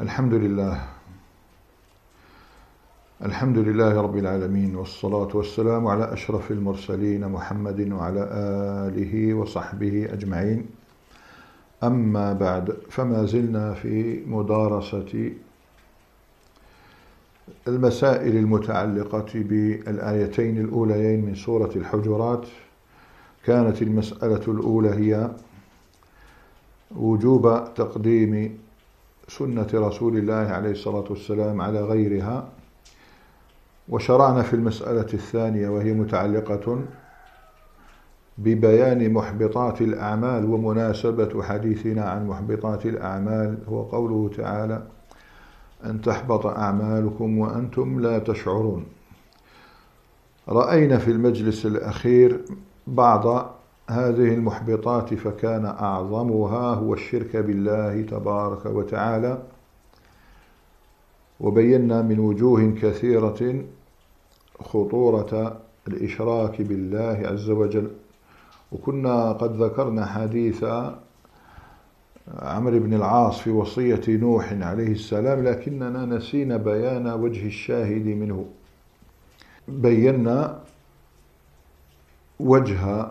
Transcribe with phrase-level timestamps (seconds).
[0.00, 0.80] الحمد لله.
[3.24, 8.28] الحمد لله رب العالمين والصلاة والسلام على أشرف المرسلين محمد وعلى
[8.88, 10.66] آله وصحبه أجمعين.
[11.82, 15.32] أما بعد فما زلنا في مدارسة
[17.68, 22.46] المسائل المتعلقة بالآيتين الأوليين من سورة الحجرات.
[23.44, 25.30] كانت المسألة الأولى هي
[26.96, 28.58] وجوب تقديم
[29.28, 32.48] سنة رسول الله عليه الصلاة والسلام على غيرها
[33.88, 36.78] وشرعنا في المسألة الثانية وهي متعلقة
[38.38, 43.58] ببيان محبطات الأعمال ومناسبة حديثنا عن محبطات الأعمال.
[43.68, 44.82] هو قوله تعالى
[45.84, 48.84] أن تحبط أعمالكم وأنتم لا تشعرون
[50.48, 52.44] رأينا في المجلس الأخير
[52.86, 53.55] بعض
[53.90, 59.42] هذه المحبطات فكان أعظمها هو الشرك بالله تبارك وتعالى.
[61.40, 63.64] وبينا من وجوه كثيرة
[64.60, 67.90] خطورة الإشراك بالله عز وجل.
[68.72, 70.64] وكنا قد ذكرنا حديث
[72.38, 78.46] عمرو بن العاص في وصية نوح عليه السلام لكننا نسينا بيان وجه الشاهد منه.
[79.68, 80.60] بينا
[82.40, 83.08] وجه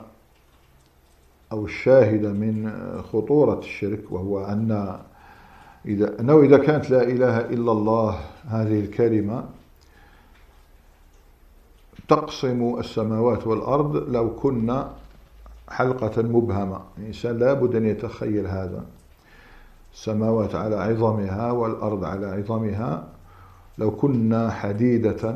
[1.56, 2.72] أو الشاهد من
[3.14, 5.00] خطورة الشرك وهو أن
[5.86, 9.44] إذا أنه إذا كانت لا إله إلا الله هذه الكلمة
[12.08, 14.92] تقسم السماوات والأرض لو كنا
[15.70, 16.80] حلقة مبهمة.
[16.98, 18.86] الإنسان لابد أن يتخيل هذا.
[19.94, 23.08] السماوات على عظمها والأرض على عظمها
[23.78, 25.36] لو كنا حديدة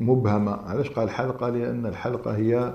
[0.00, 0.52] مبهمة.
[0.52, 2.72] علاش قال حلقة؟ لأن الحلقة هي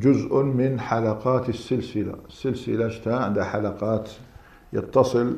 [0.00, 2.14] جزء من حلقات السلسلة.
[2.28, 4.10] السلسلة اشتها عندها حلقات
[4.72, 5.36] يتصل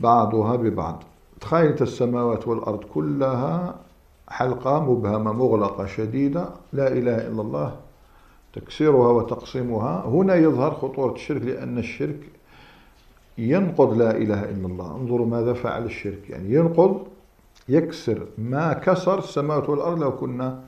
[0.00, 1.02] بعضها ببعض.
[1.40, 3.74] تخيلت السماوات والأرض كلها
[4.28, 7.76] حلقة مبهمة مغلقة شديدة لا إله إلا الله
[8.52, 10.04] تكسيرها وتقسيمها.
[10.06, 12.20] هنا يظهر خطورة الشرك لأن الشرك
[13.38, 14.96] ينقض لا إله إلا الله.
[14.96, 16.30] انظروا ماذا فعل الشرك.
[16.30, 17.06] يعني ينقض
[17.68, 20.60] يكسر ما كسر السماوات والأرض لو كنا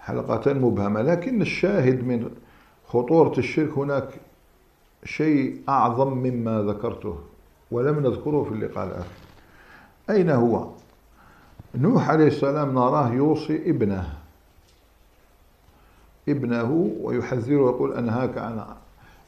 [0.00, 2.30] حلقة مبهمة لكن الشاهد من
[2.88, 4.08] خطورة الشرك هناك
[5.04, 7.18] شيء أعظم مما ذكرته
[7.70, 9.10] ولم نذكره في اللقاء الآخر.
[10.10, 10.66] أين هو؟
[11.74, 14.12] نوح عليه السلام نراه يوصي ابنه.
[16.28, 18.64] ابنه ويحذره ويقول أنهاك عن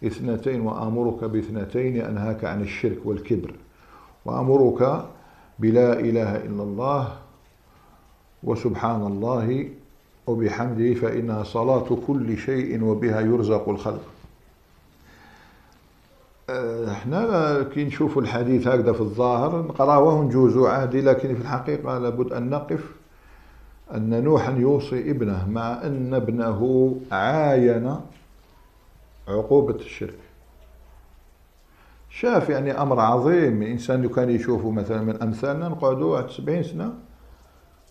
[0.07, 3.55] اثنتين وآمرك باثنتين أنهاك عن الشرك والكبر.
[4.25, 5.05] وأمرك
[5.59, 7.13] بلا إله إلا الله
[8.43, 9.69] وسبحان الله
[10.27, 14.03] وبحمده فإنها صلاة كل شيء وبها يرزق الخلق.
[16.91, 22.51] إحنا كي نشوفوا الحديث هكذا في الظاهر نقراه ونجوزوا عادي لكن في الحقيقة لابد أن
[22.51, 22.85] نقف
[23.95, 27.97] أن نوحا يوصي ابنه مع أن ابنه عاين
[29.29, 30.19] عقوبة الشرك.
[32.11, 36.93] شاف يعني أمر عظيم الإنسان لو كان يشوفه مثلا من أمثالنا نقعدوا سبعين سنة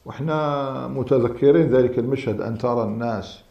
[0.05, 3.41] وإحنا متذكرين ذلك المشهد أن ترى الناس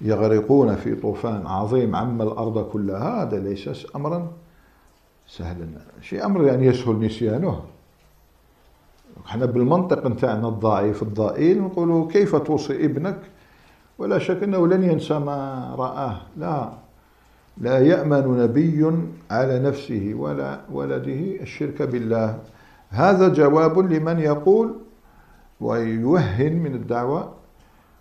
[0.00, 3.22] يغرقون في طوفان عظيم عم الأرض كلها.
[3.22, 4.32] هذا ليس أمرا
[5.28, 5.66] سهلا.
[6.02, 7.60] شيء أمر يعني يسهل نسيانه.
[9.26, 13.18] إحنا بالمنطق نتاعنا الضعيف الضئيل نقولوا كيف توصي ابنك؟
[13.98, 16.16] ولا شك إنه لن ينسى ما رآه.
[16.36, 16.70] لا.
[17.58, 18.92] لا يأمن نبي
[19.30, 22.38] على نفسه ولا ولده الشرك بالله.
[22.90, 24.74] هذا جواب لمن يقول
[25.64, 27.32] ويوهن من الدعوة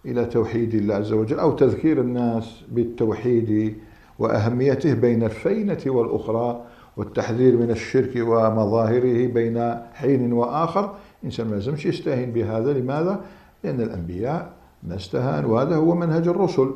[0.05, 3.77] إلى توحيد الله عز وجل أو تذكير الناس بالتوحيد
[4.19, 6.65] وأهميته بين الفينة والأخرى
[6.97, 10.95] والتحذير من الشرك ومظاهره بين حين وآخر.
[11.19, 12.73] الإنسان ما لازمش يستهين بهذا.
[12.73, 13.21] لماذا؟
[13.63, 14.53] لأن الأنبياء
[14.83, 15.49] ما استهانوا.
[15.53, 16.71] وهذا هو منهج الرسل.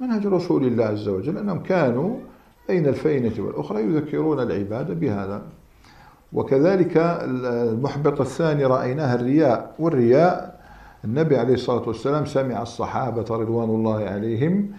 [0.00, 2.16] منهج رسول الله عز وجل أنهم كانوا
[2.68, 5.42] بين الفينة والأخرى يذكرون العباد بهذا.
[6.32, 10.60] وكذلك المحبط الثاني رأيناه الرياء والرياء
[11.04, 14.70] النبي عليه الصلاة والسلام سمع الصحابة رضوان الله عليهم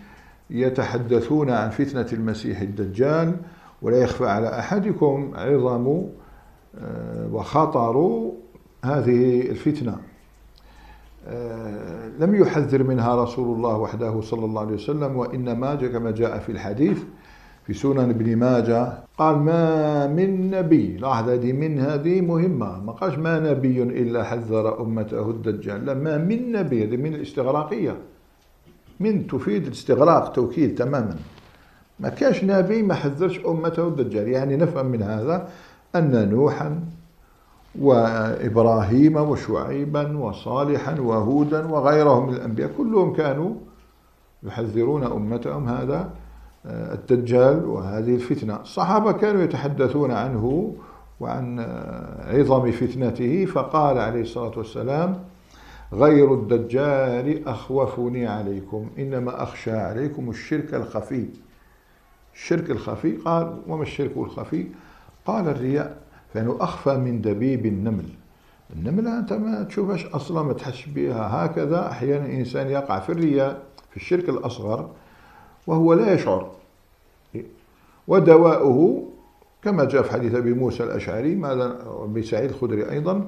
[0.50, 3.36] يتحدثون عن فتنة المسيح الدجال
[3.82, 6.02] ولا يخفى على أحدكم عظم
[6.80, 8.22] آه، وخطر
[8.84, 9.98] هذه الفتنة.
[11.28, 16.52] آه، لم يحذر منها رسول الله وحده صلى الله عليه وسلم وإنما كما جاء في
[16.52, 17.04] الحديث
[17.68, 22.84] في سنن ابن ماجه قال ما من نبي لاحظ هذه من هذه مهمة.
[22.84, 25.86] ما قالش ما نبي إلا حذر أمته الدجال.
[25.86, 27.98] لا ما من نبي هذه من الاستغراقية.
[29.00, 31.16] من تفيد الاستغراق توكيد تماما.
[32.00, 34.28] ما كاش نبي ما حذرش أمته الدجال.
[34.28, 35.50] يعني نفهم من هذا
[35.96, 36.80] أن نوحا
[37.80, 43.54] وإبراهيم وشعيبا وصالحا وهودا وغيرهم من الأنبياء كلهم كانوا
[44.44, 46.10] يحذرون أمتهم هذا
[46.66, 48.62] الدجال وهذه الفتنة.
[48.62, 50.76] الصحابة كانوا يتحدثون عنه
[51.20, 55.24] وعن آه، عظم فتنته فقال عليه الصلاة والسلام
[55.94, 61.26] غير الدجال أخوفني عليكم إنما أخشى عليكم الشرك الخفي.
[62.34, 64.68] الشرك الخفي؟ قال وما الشرك الخفي؟
[65.26, 65.98] قال الرياء
[66.34, 68.06] فإنه أخفى من دبيب النمل.
[68.76, 71.46] النملة أنت ما تشوفش أصلا ما تحس بها.
[71.46, 74.90] هكذا أحيانا الإنسان يقع في الرياء في الشرك الأصغر
[75.68, 76.52] وهو لا يشعر.
[78.08, 79.04] ودواؤه
[79.64, 81.78] كما جاء في حديث أبي موسى الأشعري ماذا
[82.16, 83.26] بسعيد الخدري أيضا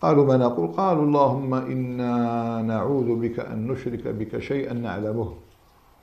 [0.00, 5.32] قالوا ما نقول؟ قالوا اللهم إنا نعوذ بك أن نشرك بك شيئا نعلمه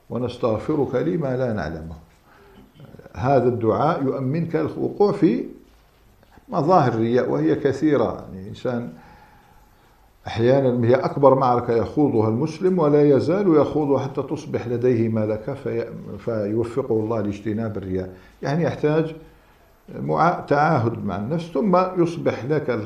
[0.09, 1.95] ونستغفرك لما لا نعلمه.
[3.13, 5.45] هذا الدعاء يؤمنك الوقوع في
[6.49, 8.25] مظاهر الرياء وهي كثيرة.
[8.33, 8.93] يعني إنسان
[10.27, 16.99] أحيانا هي أكبر معركة يخوضها المسلم ولا يزال يخوضها حتى تصبح لديه ملكة في فيوفقه
[16.99, 18.13] الله لاجتناب الرياء.
[18.41, 19.15] يعني يحتاج
[20.47, 22.79] تعاهد مع النفس ثم يصبح لك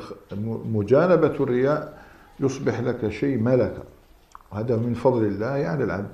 [0.72, 1.98] مجانبة الرياء
[2.40, 3.82] يصبح لك شيء ملكة.
[4.52, 6.08] هذا من فضل الله على العبد.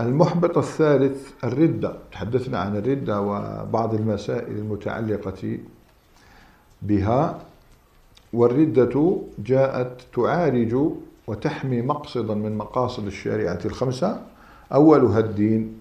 [0.00, 1.92] المحبط الثالث الردة.
[2.12, 5.58] تحدثنا عن الردة وبعض المسائل المتعلقة
[6.82, 7.38] بها.
[8.32, 10.76] والردة جاءت تعالج
[11.26, 14.22] وتحمي مقصدا من مقاصد الشريعة الخمسة.
[14.72, 15.78] أولها الدين.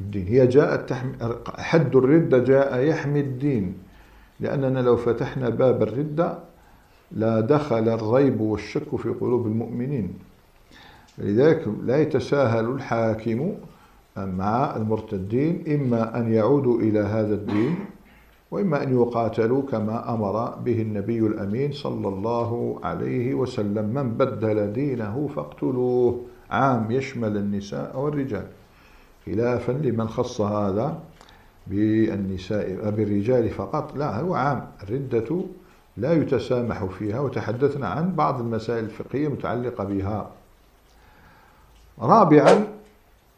[0.00, 0.26] الدين.
[0.26, 1.12] هي جاءت تحمي
[1.58, 3.74] حد الردة جاء يحمي الدين.
[4.40, 6.38] لأننا لو فتحنا باب الردة
[7.12, 10.14] لا دخل الريب والشك في قلوب المؤمنين.
[11.18, 13.52] لذلك لا يتساهل الحاكم
[14.16, 17.76] مع المرتدين إما أن يعودوا إلى هذا الدين
[18.50, 25.28] وإما أن يقاتلوا كما أمر به النبي الأمين صلى الله عليه وسلم من بدل دينه
[25.36, 26.20] فاقتلوه.
[26.50, 28.46] عام يشمل النساء والرجال.
[29.26, 30.98] خلافا لمن خص هذا
[31.66, 33.96] بالنساء بالرجال فقط.
[33.96, 34.66] لا هو عام.
[34.82, 35.40] الردة
[35.96, 40.30] لا يتسامح فيها وتحدثنا عن بعض المسائل الفقهية المتعلقة بها.
[42.00, 42.66] رابعا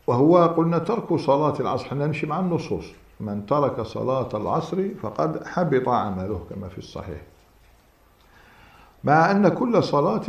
[0.06, 3.01] وهو قلنا ترك صلاة العصر نمشي مع النصوص.
[3.22, 7.20] من ترك صلاة العصر فقد حبط عمله كما في الصحيح.
[9.04, 10.22] مع أن كل صلاة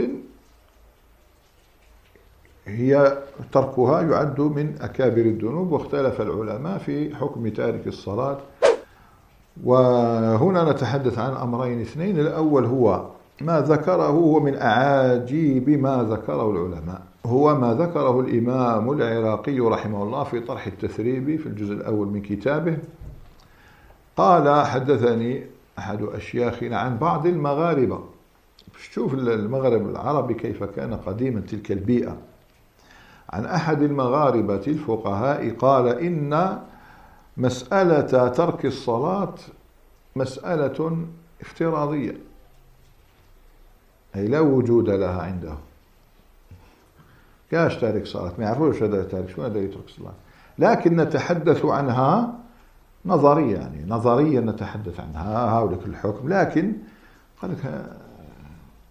[2.66, 3.18] هي
[3.52, 8.38] تركها يعد من أكابر الذنوب واختلف العلماء في حكم تارك الصلاة.
[9.64, 11.82] وهنا نتحدث عن أمرين.
[11.82, 13.06] اثنين الأول هو
[13.42, 17.02] ما ذكره هو من أعاجيب ما ذكره العلماء.
[17.26, 22.78] هو ما ذكره الإمام العراقي رحمه الله في طرح التثريب في الجزء الأول من كتابه.
[24.18, 25.46] قال حدثني
[25.80, 28.04] أحد أشياخنا عن بعض المغاربة.
[28.92, 32.18] شوف المغرب العربي كيف كان قديما تلك البيئة.
[33.30, 36.60] عن أحد المغاربة الفقهاء قال إن
[37.38, 39.36] مسألة ترك الصلاة
[40.16, 41.06] مسألة
[41.42, 42.18] افتراضية.
[44.16, 45.56] أي لا وجود لها عنده.
[47.54, 50.14] كاش تارك صلاة ما يعرفوش هذا تارك شو هذا يترك صلاة
[50.60, 52.34] لكن نتحدث عنها
[53.06, 56.30] نظرية يعني نظريا نتحدث عنها هاولك الحكم.
[56.30, 56.74] لكن
[57.42, 57.86] قال لك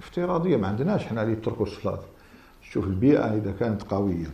[0.00, 1.98] افتراضية ما عندناش إحنا اللي يتركوا الصلاة.
[2.62, 4.26] شوف البيئة إذا كانت قوية.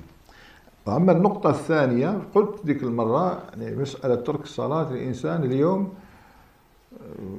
[0.86, 5.94] وأما النقطة الثانية قلت ذيك المرة يعني مسألة ترك الصلاة الإنسان اليوم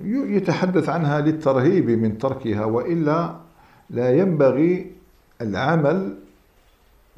[0.06, 3.36] يتحدث عنها للترهيب من تركها وإلا
[3.90, 4.92] لا ينبغي
[5.42, 6.18] العمل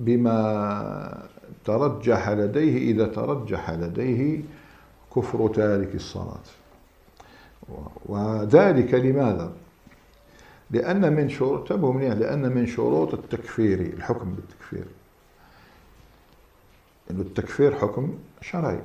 [0.05, 1.27] بما
[1.65, 4.41] ترجح لديه إذا ترجح لديه
[5.15, 6.47] كفر تارك الصلاة.
[8.05, 9.51] وذلك لماذا؟
[10.71, 14.85] لأن من شروط لأن من شروط التكفير الحكم بالتكفير.
[17.11, 18.79] إنه التكفير حكم شرعي.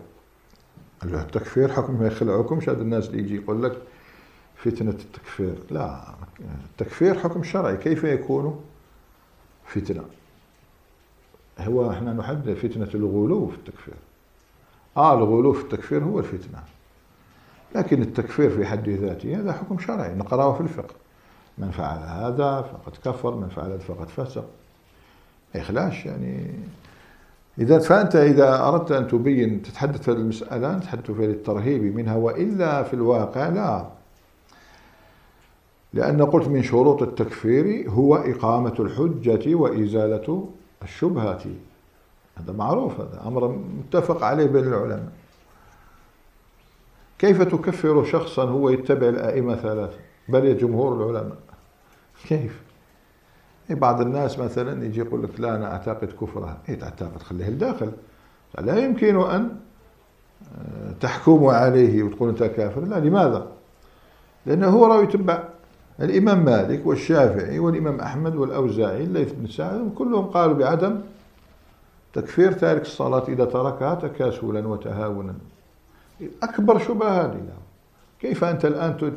[1.05, 3.83] التكفير حكم ما يخلعكمش هذا الناس اللي يجي يقول لك
[4.57, 5.55] فتنة التكفير.
[5.71, 6.15] لا
[6.71, 7.77] التكفير حكم شرعي.
[7.77, 8.61] كيف يكون
[9.67, 10.05] فتنة؟
[11.59, 13.95] هو إحنا نحدد فتنة الغلو في التكفير.
[14.97, 16.63] آه الغلو في التكفير هو الفتنة.
[17.75, 20.15] لكن التكفير في حد ذاته هذا حكم شرعي.
[20.15, 20.95] نقرأه في الفقه.
[21.59, 24.45] من فعل هذا فقد كفر من فعل هذا فقد فسق.
[25.57, 26.55] إخلاش يعني.
[27.59, 32.95] إذا فأنت إذا أردت أن تبين تتحدث في المسألة تتحدث في الترهيب منها وإلا في
[32.95, 33.87] الواقع لا.
[35.93, 40.49] لأن قلت من شروط التكفير هو إقامة الحجة وإزالة
[40.83, 41.43] الشبهات
[42.37, 45.13] هذا معروف هذا أمر متفق عليه بين العلماء.
[47.19, 51.39] كيف تكفر شخصا هو يتبع الأئمة ثلاثة؟ بل جمهور العلماء.
[52.29, 52.63] كيف؟
[53.71, 57.93] إيه، بعض الناس مثلا يجي يقول لك لا أنا أعتقد كفره إيه تعتقد خليه الداخل
[58.59, 59.57] لا يمكن أن
[60.59, 62.81] آه، تحكم عليه وتقول أنت كافر.
[62.81, 63.47] لا لماذا؟
[64.47, 65.45] لأنه هو راه يتبع
[66.01, 71.01] الإمام مالك والشافعي والإمام أحمد والأوزاعي الليث بن سعد كلهم قالوا بعدم
[72.13, 75.35] تكفير تارك الصلاة إذا تركها تكاسلا وتهاونا
[76.43, 77.41] أكبر شبهة هذه
[78.21, 79.13] كيف أنت الآن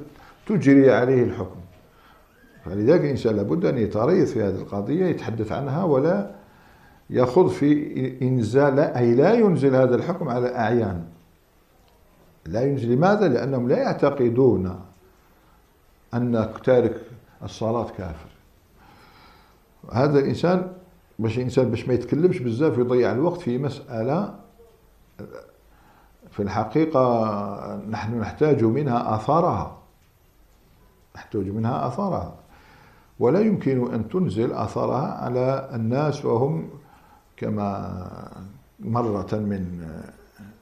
[0.47, 1.59] تجري عليه الحكم؟
[2.65, 6.31] فلذلك الإنسان لابد أن يتريث في هذه القضية يتحدث عنها ولا
[7.09, 11.03] يخوض في إنزال أي لا ينزل هذا الحكم على أعيان.
[12.45, 14.79] لا ينزل لماذا؟ لأنهم لا يعتقدون
[16.13, 17.01] أن تارك
[17.43, 18.29] الصلاة كافر.
[19.91, 20.71] هذا الإنسان
[21.19, 24.35] باش الإنسان باش ما يتكلمش بزاف ويضيع الوقت في مسألة
[26.31, 29.77] في الحقيقة نحن نحتاج منها آثارها.
[31.15, 32.35] نحتاج منها آثارها.
[33.19, 36.69] ولا يمكن أن تنزل أثرها على الناس وهم
[37.37, 38.01] كما
[38.79, 39.87] مرة من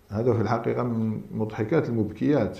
[0.09, 2.57] هذا في الحقيقة من مضحكات المبكيات.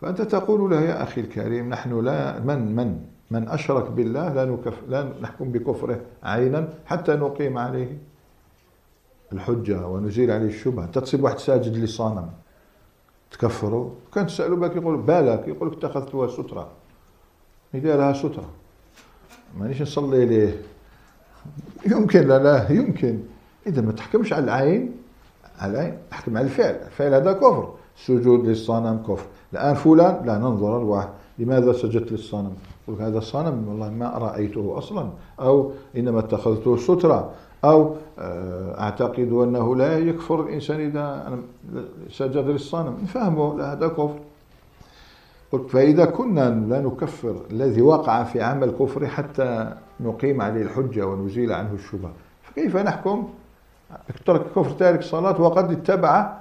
[0.00, 3.00] فأنت تقول له يا أخي الكريم نحن لا من من؟
[3.30, 7.98] من أشرك بالله لا, نكف لا نحكم بكفره عينا حتى نقيم عليه
[9.32, 10.86] الحجة ونزيل عليه الشبهة.
[10.86, 12.28] تصيب واحد ساجد للصنم
[13.30, 16.68] تكفره؟ كان تسأله باك يقول بالك يقول لك اتخذتها سترة.
[17.74, 18.50] يديرها سترة.
[19.58, 20.62] مانيش نصلي ليه
[21.86, 23.20] يمكن لا لا يمكن.
[23.66, 24.96] إذا ما تحكمش على العين
[25.58, 26.74] على العين تحكم على الفعل.
[26.74, 27.74] الفعل هذا كفر.
[27.96, 29.26] السجود للصنم كفر.
[29.52, 32.52] الآن فلان لا ننظر الواحد لماذا سجدت للصنم؟
[32.88, 35.08] يقول هذا الصنم والله ما رأيته أصلا.
[35.40, 37.30] أو إنما اتخذته سترة.
[37.64, 41.38] أو آه، أعتقد أنه لا يكفر الإنسان إذا
[42.10, 42.96] سجد للصنم.
[43.02, 44.18] نفهمه لا هذا كفر.
[45.52, 51.52] قلت فإذا كنا لا نكفر الذي وقع في عمل كفر حتى نقيم عليه الحجة ونزيل
[51.52, 52.12] عنه الشبهة
[52.42, 53.28] فكيف نحكم؟
[54.26, 56.38] ترك كفر تارك الصلاة وقد اتبع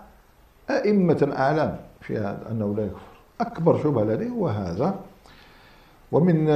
[0.69, 1.77] أئمة أعلام.
[2.07, 3.17] في هذا أنه لا يكفر.
[3.41, 4.95] أكبر شبهة لديه هو هذا.
[6.11, 6.49] ومن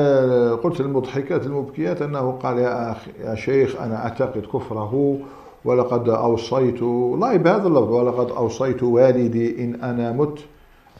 [0.64, 5.20] قلت المضحكات المبكيات أنه قال يا أخي يا شيخ أنا أعتقد كفره
[5.66, 6.82] ولقد أوصيت
[7.20, 10.40] لا بهذا اللفظ ولقد أوصيت والدي إن أنا مت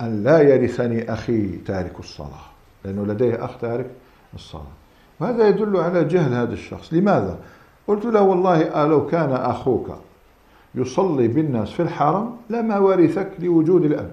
[0.02, 2.46] أن لا يرثني أخي تارك الصلاة.
[2.86, 3.90] لأنه لديه أخ تارك
[4.34, 4.64] الصلاة.
[5.20, 6.94] وهذا يدل على جهل هذا الشخص.
[6.94, 7.38] لماذا؟
[7.88, 9.88] قلت له والله آه لو كان أخوك
[10.76, 14.12] يصلي بالناس في الحرم لما ورثك لوجود الأب.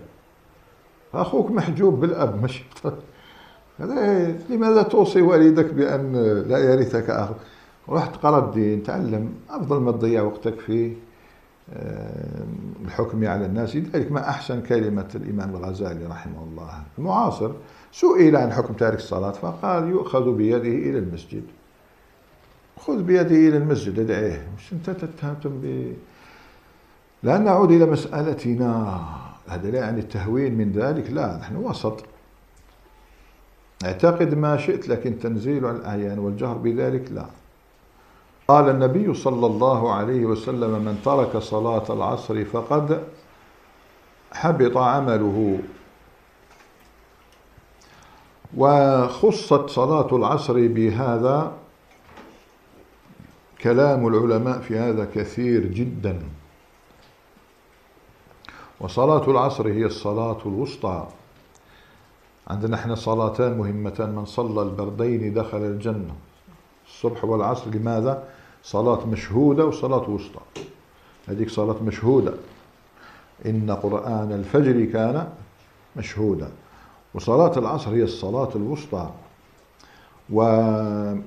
[1.15, 2.63] أخوك محجوب بالأب مش
[4.51, 6.13] لماذا توصي والدك بأن
[6.49, 7.37] لا يرثك أخوك
[7.89, 10.93] رحت قرأت الدين تعلم أفضل ما تضيع وقتك فيه
[12.85, 13.77] الحكم على الناس.
[13.77, 16.83] لذلك ما أحسن كلمة الإمام الغزالي رحمه الله.
[16.99, 17.51] المعاصر
[17.93, 21.43] سئل عن حكم تارك الصلاة فقال يؤخذ بيده إلى المسجد.
[22.79, 24.49] خذ بيده إلى المسجد ادعيه.
[24.57, 25.93] مش أنت تتهم ب؟
[27.23, 29.05] لا نعود إلى مسألتنا.
[29.49, 32.05] هذا لا يعني التهوين من ذلك لا نحن وسط.
[33.85, 37.27] اعتقد ما شئت لكن تنزيل على الأعيان والجهر بذلك لا.
[38.49, 43.05] قال النبي صلى الله عليه وسلم من ترك صلاة العصر فقد
[44.33, 45.59] حبط عمله.
[48.57, 51.53] وخصت صلاة العصر بهذا
[53.61, 56.19] كلام العلماء في هذا كثير جدا.
[58.81, 61.07] وصلاة العصر هي الصلاة الوسطى.
[62.49, 66.15] عندنا إحنا صلاتان مهمتان من صلى البردين دخل الجنة.
[66.87, 68.25] الصبح والعصر لماذا؟
[68.63, 70.41] صلاة مشهودة وصلاة وسطى.
[71.29, 72.35] هذيك صلاة مشهودة.
[73.47, 75.29] إن قرآن الفجر كان
[75.97, 76.51] مشهودا.
[77.15, 79.11] وصلاة العصر هي الصلاة الوسطى.
[80.31, 81.21] ويكفي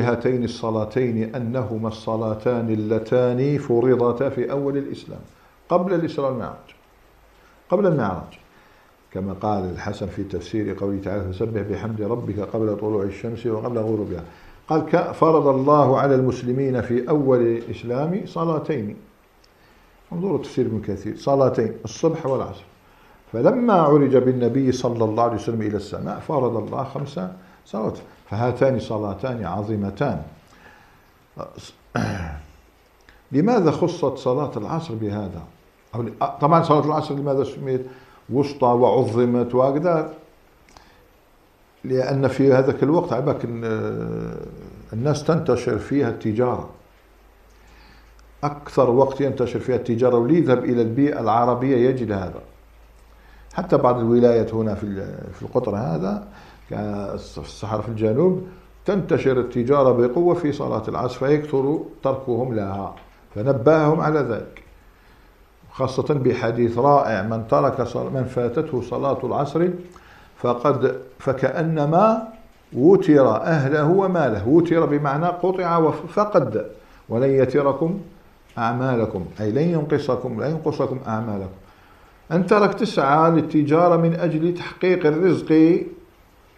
[0.00, 5.20] هاتين الصلاتين أنهما الصلاتان اللتان فرضتا في أول الإسلام.
[5.68, 6.74] قبل الإسراء والمعراج.
[7.70, 8.38] قبل المعراج.
[9.12, 14.24] كما قال الحسن في تفسير قوله تعالى فسبح بحمد ربك قبل طلوع الشمس وقبل غروبها.
[14.68, 18.96] قال فرض الله على المسلمين في أول الإسلام صلاتين.
[20.12, 21.16] انظروا تفسير ابن كثير.
[21.16, 22.64] صلاتين الصبح والعصر.
[23.32, 27.20] فلما عرج بالنبي صلى الله عليه وسلم إلى السماء فرض الله خمس
[27.66, 27.98] صلوات.
[28.30, 30.22] فهاتان صلاتان عظيمتان.
[33.32, 35.42] لماذا خصت صلاة العصر بهذا؟
[36.40, 37.86] طبعا صلاة العصر لماذا سميت
[38.30, 40.14] وسطى وعظمت وهكذا؟
[41.84, 43.44] لأن في هذاك الوقت عباك
[44.92, 46.70] الناس تنتشر فيها التجارة.
[48.44, 52.40] أكثر وقت ينتشر فيها التجارة وليذهب إلى البيئة العربية يجد هذا.
[53.54, 56.28] حتى بعض الولايات هنا في في القطر هذا
[56.68, 58.46] في الصحراء في الجنوب
[58.84, 62.94] تنتشر التجارة بقوة في صلاة العصر فيكثر تركهم لها
[63.34, 64.67] فنبههم على ذلك.
[65.72, 69.68] خاصة بحديث رائع من ترك من فاتته صلاة العصر
[70.36, 72.28] فقد فكأنما
[72.72, 74.48] وتر أهله وماله.
[74.48, 76.66] وتر بمعنى قطع وفقد
[77.08, 78.00] ولن يتركم
[78.58, 81.58] أعمالكم أي لن ينقصكم لا ينقصكم أعمالكم.
[82.32, 85.80] أنت راك تسعى للتجارة من أجل تحقيق الرزق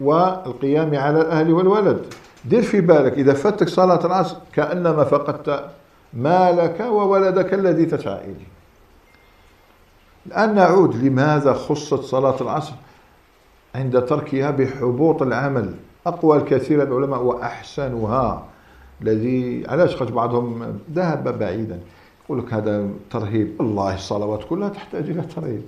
[0.01, 2.01] والقيام على الأهل والولد.
[2.45, 5.65] دير في بالك إذا فاتك صلاة العصر كأنما فقدت
[6.15, 8.60] مالك وولدك الذي تسعى إليه.
[10.31, 10.97] الآن نعود.
[10.97, 12.73] لماذا خصت صلاة العصر
[13.75, 15.75] عند تركها بحبوط العمل؟
[16.07, 18.45] أقوى الكثير العلماء وأحسنها.
[19.03, 21.79] الذي علاش خرج بعضهم ذهب بعيدا؟
[22.25, 23.57] يقول لك هذا ترهيب.
[23.61, 25.63] الله الصلوات كلها تحتاج إلى ترهيب.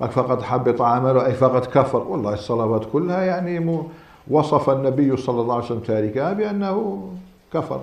[0.00, 1.98] قال فقد حبط عمله أي فقد كفر.
[1.98, 3.82] والله الصلوات كلها يعني
[4.30, 7.08] وصف النبي صلى الله عليه وسلم تاركها بأنه
[7.52, 7.80] كفر.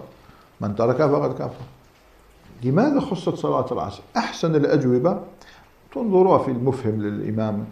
[0.62, 1.64] من تركها فقد كفر.
[2.64, 5.20] لماذا خصت صلاة العصر؟ أحسن الأجوبة
[5.94, 7.66] تنظروا في المفهم للإمام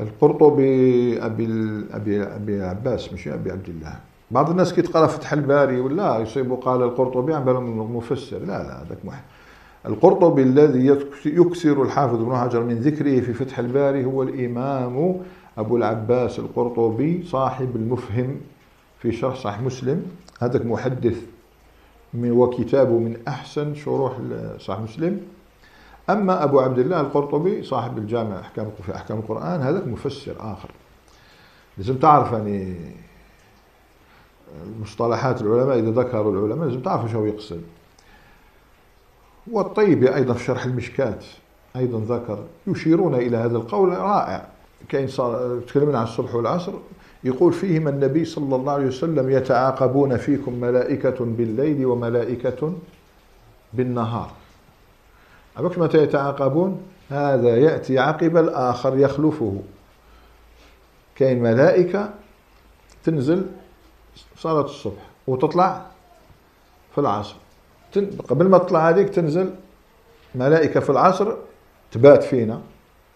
[0.00, 1.46] القرطبي أبي
[1.92, 3.94] أبي أبي عباس مش أبي عبد الله.
[4.30, 8.82] بعض الناس كي تقرا فتح الباري ولا يصيب قال القرطبي عن بالهم مفسر لا لا
[8.82, 9.22] هذاك محب
[9.86, 10.86] القرطبي الذي
[11.26, 15.16] يكسر الحافظ ابن حجر من ذكره في فتح الباري هو الإمام
[15.58, 18.36] أبو العباس القرطبي صاحب المفهم
[18.98, 20.02] في شرح صحيح مسلم.
[20.40, 21.22] هذاك محدث
[22.14, 24.12] وكتابه من أحسن شروح
[24.58, 25.20] صحيح مسلم.
[26.10, 30.70] أما أبو عبد الله القرطبي صاحب الجامع أحكام في أحكام القرآن هذاك مفسر آخر.
[31.78, 32.76] لازم تعرف يعني
[34.82, 37.62] مصطلحات العلماء إذا ذكروا العلماء لازم تعرفوا شو يقصد.
[39.50, 41.24] والطيبي أيضا في شرح المشكات
[41.76, 44.46] أيضا ذكر يشيرون إلى هذا القول رائع.
[44.88, 46.72] كاين صار تكلمنا عن الصبح والعصر
[47.24, 52.72] يقول فيهما النبي صلى الله عليه وسلم يتعاقبون فيكم ملائكة بالليل وملائكة
[53.72, 54.30] بالنهار.
[55.56, 59.60] عرفت متى يتعاقبون هذا يأتي عقب الآخر يخلفه.
[61.16, 62.10] كاين ملائكة
[63.04, 63.46] تنزل
[64.38, 65.86] صلاة الصبح وتطلع
[66.94, 67.36] في العصر.
[68.28, 69.50] قبل ما تطلع هذيك تنزل
[70.34, 71.32] ملائكة في العصر
[71.92, 72.60] تبات فينا.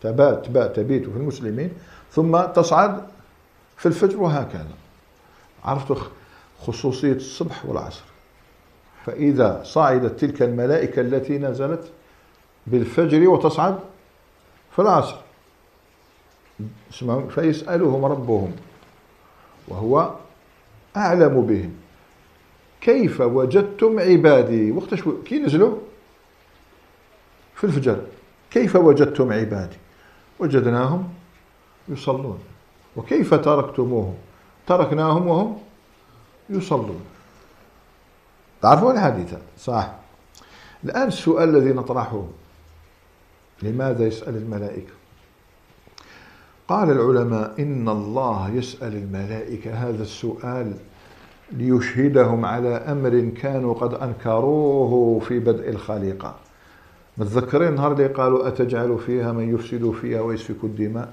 [0.03, 1.73] تبات تبات تبيت في المسلمين.
[2.13, 3.03] ثم تصعد
[3.77, 4.75] في الفجر وهكذا.
[5.65, 5.97] عرفتوا
[6.61, 8.05] خصوصية الصبح والعصر.
[9.07, 11.91] فإذا صعدت تلك الملائكة التي نزلت
[12.67, 13.79] بالفجر وتصعد
[14.73, 15.17] في العصر.
[17.31, 18.53] فيسألهم ربهم
[19.69, 20.15] وهو
[20.97, 21.75] أعلم بهم.
[22.81, 25.77] كيف وجدتم عبادي؟ وقتاش كي نزلوا؟
[27.55, 28.07] في الفجر.
[28.51, 29.77] كيف وجدتم عبادي؟
[30.39, 31.15] وجدناهم
[31.89, 32.39] يصلون.
[32.97, 34.15] وكيف تركتموهم؟
[34.67, 35.59] تركناهم وهم
[36.51, 37.01] يصلون.
[38.63, 39.91] تعرفون الحديث؟ صح
[40.85, 42.25] الآن السؤال الذي نطرحه.
[43.63, 44.93] لماذا يسأل الملائكة؟
[46.69, 50.73] قال العلماء إن الله يسأل الملائكة هذا السؤال
[51.53, 56.35] ليشهدهم على أمر كانوا قد أنكروه في بدء الخليقة.
[57.19, 61.13] متذكرين النهار اللي قالوا أتجعل فيها من يفسد فيها ويسفك الدماء؟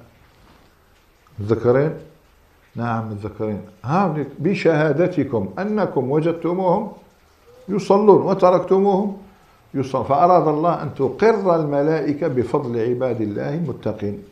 [1.39, 1.93] متذكرين؟
[2.75, 3.61] نعم متذكرين.
[3.83, 6.91] ها بشهادتكم أنكم وجدتموهم
[7.69, 9.17] يصلون وتركتموهم؟
[9.77, 14.23] يصلون فأراد الله أن تقر الملائكة بفضل عباد الله المتقين.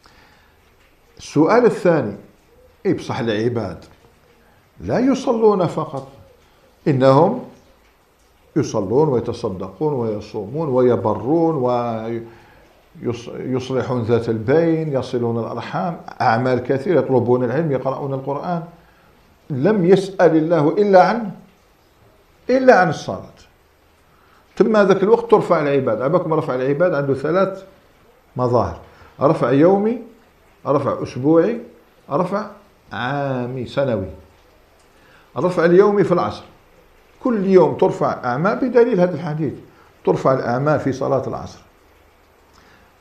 [1.17, 2.15] السؤال الثاني
[2.85, 3.77] إيه بصح العباد؟
[4.81, 6.07] لا يصلون فقط.
[6.87, 7.43] إنهم
[8.55, 11.55] يصلون ويتصدقون ويصومون ويبرون
[12.95, 15.97] ويصلحون ذات البين يصلون الأرحام.
[16.21, 18.63] أعمال كثيرة يطلبون العلم يقرؤون القرآن.
[19.49, 21.31] لم يسأل الله إلا عن
[22.49, 23.34] إلا عن الصلاة.
[24.57, 27.63] ثم ذاك الوقت ترفع العباد؟ عباكم رفع العباد عنده ثلاث
[28.35, 28.79] مظاهر.
[29.21, 30.01] رفع يومي
[30.67, 31.59] رفع أسبوعي
[32.11, 32.45] رفع
[32.93, 34.07] عامي سنوي.
[35.37, 36.43] الرفع اليومي في العصر.
[37.23, 39.53] كل يوم ترفع أعمال بدليل هذا الحديث.
[40.05, 41.59] ترفع الأعمال في صلاة العصر.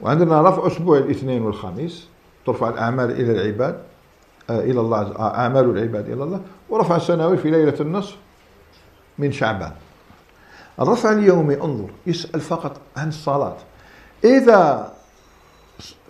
[0.01, 2.09] وعندنا رفع أسبوع الاثنين والخميس.
[2.47, 3.79] ترفع الأعمال إلى العباد
[4.51, 6.41] آه، إلى الله آه، أعمال العباد إلى الله.
[6.69, 8.17] ورفع السنوي في ليلة النصف
[9.19, 9.73] من شعبان.
[10.81, 13.57] الرفع اليومي انظر يسأل فقط عن الصلاة.
[14.25, 14.93] إذا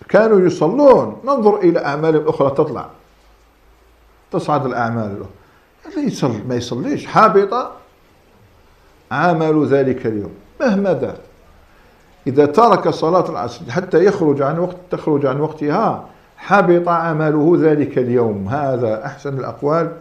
[0.09, 2.85] كانوا يصلون ننظر إلى أعمال أخرى تطلع.
[4.31, 5.25] تصعد الأعمال
[5.85, 7.05] اللي يصلي ما يصليش.
[7.05, 7.71] حابط
[9.11, 10.33] عمل ذلك اليوم.
[10.61, 11.17] مهما دار.
[12.27, 16.05] إذا ترك صلاة العصر حتى يخرج عن وقت تخرج عن وقتها
[16.37, 18.47] حبط عمله ذلك اليوم.
[18.47, 19.91] هذا أحسن الأقوال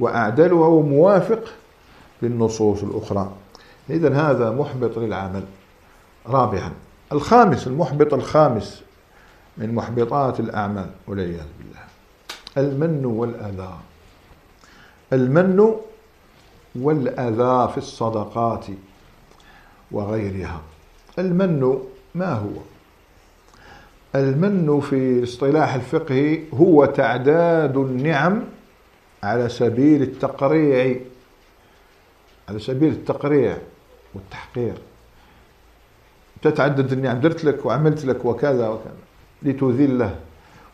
[0.00, 1.40] وأعدلها وموافق
[2.22, 3.30] للنصوص الأخرى.
[3.90, 5.44] إذا هذا محبط للعمل.
[6.26, 6.72] رابعا
[7.12, 8.82] الخامس المحبط الخامس
[9.58, 11.84] من محبطات الأعمال والعياذ بالله.
[12.58, 13.74] المن والأذى.
[15.12, 15.74] المن
[16.74, 18.66] والأذى في الصدقات
[19.90, 20.60] وغيرها.
[21.18, 21.78] المن
[22.14, 22.60] ما هو؟
[24.14, 28.42] المن في اصطلاح الفقه هو تعداد النعم
[29.22, 30.96] على سبيل التقريع
[32.48, 33.58] على سبيل التقريع.
[34.14, 34.74] والتحقير.
[36.42, 38.94] تتعدد النعم درت لك وعملت لك وكذا وكذا.
[39.42, 40.14] لتذله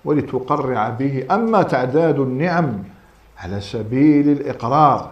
[0.05, 1.27] ولتقرع به.
[1.31, 2.83] أما تعداد النعم
[3.39, 5.11] على سبيل الإقرار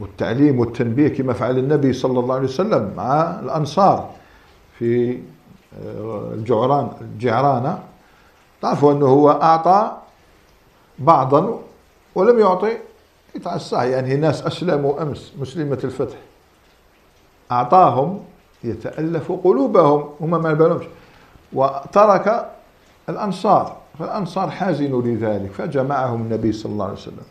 [0.00, 4.10] والتعليم والتنبيه كما فعل النبي صلى الله عليه وسلم مع الأنصار
[4.78, 5.18] في
[5.84, 7.78] آه، الجعران الجعرانة
[8.62, 9.96] تعرفوا أنه هو أعطى
[10.98, 11.58] بعضا
[12.14, 12.76] ولم يعطي
[13.34, 16.16] يتعساه يعني ناس أسلموا أمس مسلمة الفتح.
[17.52, 18.20] أعطاهم
[18.64, 20.84] يتألف قلوبهم هم ما بالهمش
[21.52, 22.50] وترك
[23.08, 27.26] الأنصار فالأنصار حازنوا لذلك فجمعهم النبي صلى الله عليه وسلم.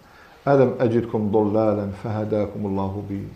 [0.48, 3.28] ألم أجدكم ضلالا فهداكم الله بي؟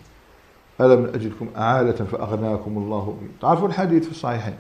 [0.82, 4.56] ألم أجدكم أعالة فأغناكم الله بي؟ تعرفوا الحديث في الصحيحين.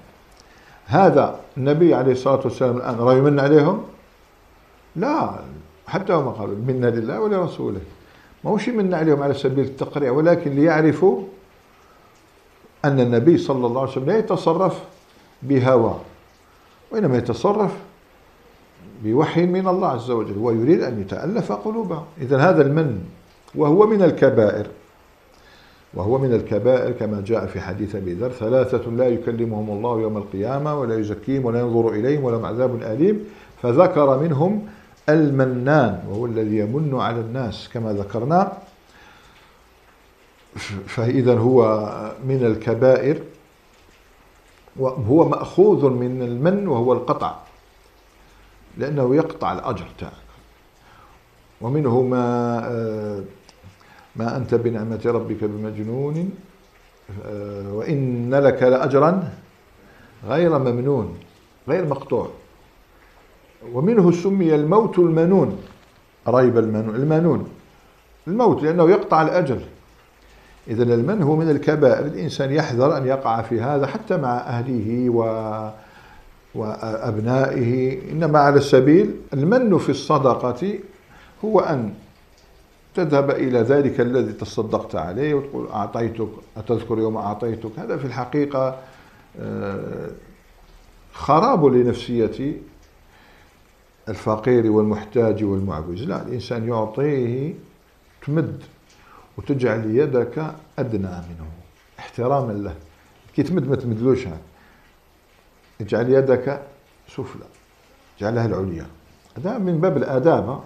[0.85, 3.83] هذا النبي عليه الصلاة والسلام الآن رأي يمن عليهم؟
[4.95, 5.39] لا
[5.87, 7.81] حتى هم قالوا منا لله ولرسوله.
[8.43, 11.21] ما هوش منا عليهم على سبيل التقريع ولكن ليعرفوا
[12.85, 14.83] أن النبي صلى الله عليه وسلم لا يتصرف
[15.43, 15.95] بهوى
[16.91, 17.71] وإنما يتصرف
[19.03, 22.99] بوحي من الله عز وجل ويريد أن يتألف قلوبهم إذا هذا المن
[23.55, 24.67] وهو من الكبائر.
[25.93, 30.79] وهو من الكبائر كما جاء في حديث أبي ذر ثلاثة لا يكلمهم الله يوم القيامة
[30.79, 33.25] ولا يزكيهم ولا ينظر إليهم ولهم عذاب أليم.
[33.61, 34.67] فذكر منهم
[35.09, 38.51] المنان وهو الذي يمن على الناس كما ذكرنا.
[40.87, 41.87] فإذا هو
[42.25, 43.21] من الكبائر
[44.75, 47.35] وهو مأخوذ من المن وهو القطع
[48.77, 50.13] لأنه يقطع الأجر تاعك.
[51.61, 53.23] ومنه ما آه،
[54.15, 56.31] ما أنت بنعمة ربك بمجنون
[57.25, 59.33] آه، وإن لك لأجرا
[60.27, 61.17] غير ممنون
[61.67, 62.29] غير مقطوع.
[63.73, 65.63] ومنه سمي الموت المنون
[66.27, 67.49] ريب المنون المنون.
[68.27, 69.61] الموت لأنه يقطع الأجل
[70.67, 75.21] إذا المن هو من الكبائر الإنسان يحذر أن يقع في هذا حتى مع أهله و
[76.55, 80.79] وأبنائه إنما على السبيل المن في الصدقة
[81.45, 81.93] هو أن
[82.95, 88.77] تذهب إلى ذلك الذي تصدقت عليه وتقول أعطيتك أتذكر يوم أعطيتك؟ هذا في الحقيقة
[89.39, 90.09] آه،
[91.13, 92.61] خراب لنفسية
[94.09, 97.53] الفقير والمحتاج والمعوز لا الإنسان يعطيه
[98.25, 98.63] تمد.
[99.37, 101.47] وتجعل يدك أدنى منه.
[101.99, 102.75] احتراما له.
[103.35, 104.27] كي تمد ما تمدلوش
[105.81, 106.61] اجعل يدك
[107.07, 107.45] سفلى.
[108.17, 108.85] اجعلها العليا.
[109.37, 110.63] هذا من باب الآداب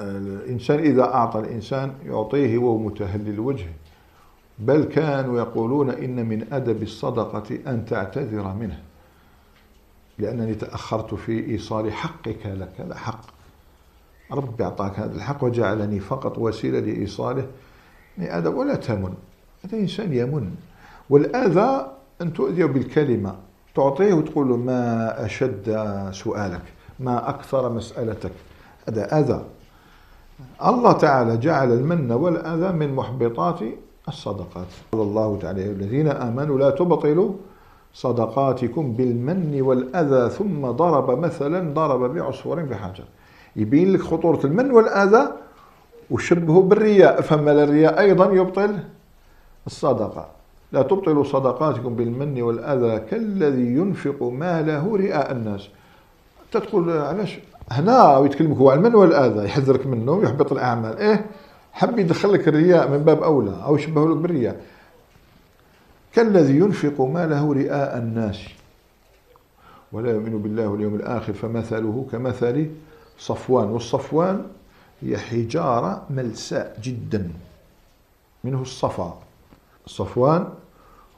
[0.00, 3.66] الإنسان إذا أعطى الإنسان يعطيه وهو متهلل الوجه.
[4.58, 8.82] بل كانوا يقولون إن من أدب الصدقة أن تعتذر منه.
[10.18, 12.80] لأنني تأخرت في إيصال حقك لك.
[12.80, 13.33] هذا حق
[14.32, 17.46] ربي أعطاك هذا الحق وجعلني فقط وسيلة لإيصاله.
[18.18, 19.14] أدب ولا تمن
[19.64, 20.50] هذا إنسان يمن.
[21.10, 21.86] والأذى
[22.22, 23.34] أن تؤذيه بالكلمة
[23.74, 25.66] تعطيه وتقول له ما أشد
[26.12, 26.62] سؤالك
[27.00, 28.32] ما أكثر مسألتك.
[28.88, 29.40] هذا أذى.
[30.66, 33.60] الله تعالى جعل المن والأذى من محبطات
[34.08, 34.66] الصدقات.
[34.92, 37.32] قال الله تعالى الذين آمنوا لا تبطلوا
[37.94, 43.04] صدقاتكم بالمن والأذى ثم ضرب مثلا ضرب بعصفور بحجر.
[43.56, 45.32] يبين لك خطورة المن والأذى
[46.10, 47.20] وشبهه بالرياء.
[47.20, 48.78] فما الرياء؟ أيضا يبطل
[49.66, 50.28] الصدقة.
[50.72, 55.68] لا تبطلوا صدقاتكم بالمن والأذى كالذي ينفق ماله رئاء الناس.
[56.52, 57.38] تدخل علاش؟
[57.70, 60.98] هنا ويتكلمك هو على المن والأذى يحذرك منه ويحبط الأعمال.
[60.98, 61.26] إيه
[61.72, 64.60] حب يدخل لك الرياء من باب أولى أو يشبه لك بالرياء.
[66.12, 68.40] كالذي ينفق ماله رئاء الناس.
[69.92, 72.70] ولا يؤمن بالله واليوم الآخر فمثله كمثل
[73.18, 74.46] صفوان والصفوان
[75.02, 77.30] هي حجارة ملساء جدا.
[78.44, 79.18] منه الصفا.
[79.86, 80.48] صفوان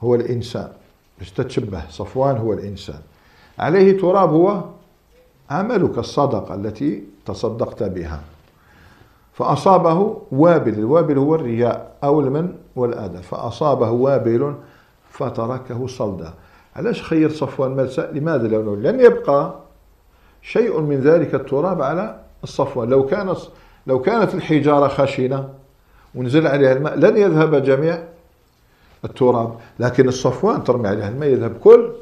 [0.04, 0.68] هو الإنسان.
[1.18, 3.00] باش تتشبه صفوان هو الإنسان.
[3.58, 4.64] عليه تراب هو
[5.50, 8.20] عملك الصدقة التي تصدقت بها.
[9.32, 14.54] فأصابه وابل الوابل هو الرياء أو المن والأذى فأصابه وابل
[15.10, 16.34] فتركه صلدا.
[16.76, 19.65] علاش خير صفوان ملساء؟ لماذا؟ لأنه لن يبقى
[20.46, 23.38] شيء من ذلك التراب على الصفوان لو كانت
[23.86, 25.48] لو كانت الحجارة خشنة
[26.14, 28.04] ونزل عليها الماء لن يذهب جميع
[29.04, 29.54] التراب.
[29.78, 31.92] لكن الصفوان ترمي عليها الماء يذهب كل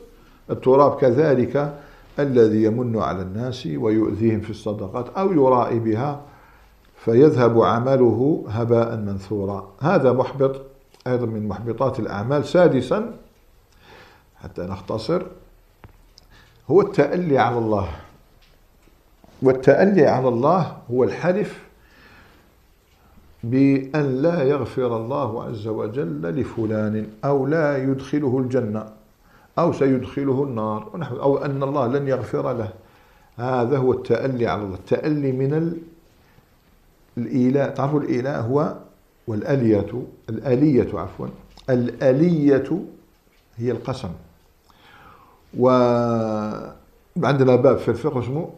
[0.50, 1.74] التراب كذلك
[2.18, 6.20] الذي يمن على الناس ويؤذيهم في الصدقات أو يرائي بها
[6.96, 9.72] فيذهب عمله هباء منثورا.
[9.80, 10.60] هذا محبط
[11.06, 12.44] أيضا من محبطات الأعمال.
[12.44, 13.16] سادسا
[14.42, 15.22] حتى نختصر
[16.70, 17.88] هو التألي على الله.
[19.42, 21.64] والتألي على الله هو الحلف
[23.44, 28.86] بأن لا يغفر الله عز وجل لفلان أو لا يدخله الجنة
[29.58, 32.68] أو سيدخله النار أو أن الله لن يغفر له.
[33.36, 34.74] هذا هو التألي على الله.
[34.74, 35.78] التألي من
[37.18, 38.74] الإيلاء تعرفوا الإيلاء هو
[39.26, 41.26] والألية الآلية عفوا.
[41.70, 42.84] الآلية
[43.56, 44.10] هي القسم.
[45.58, 46.76] وعندنا
[47.56, 48.50] باب في الفقه اسمه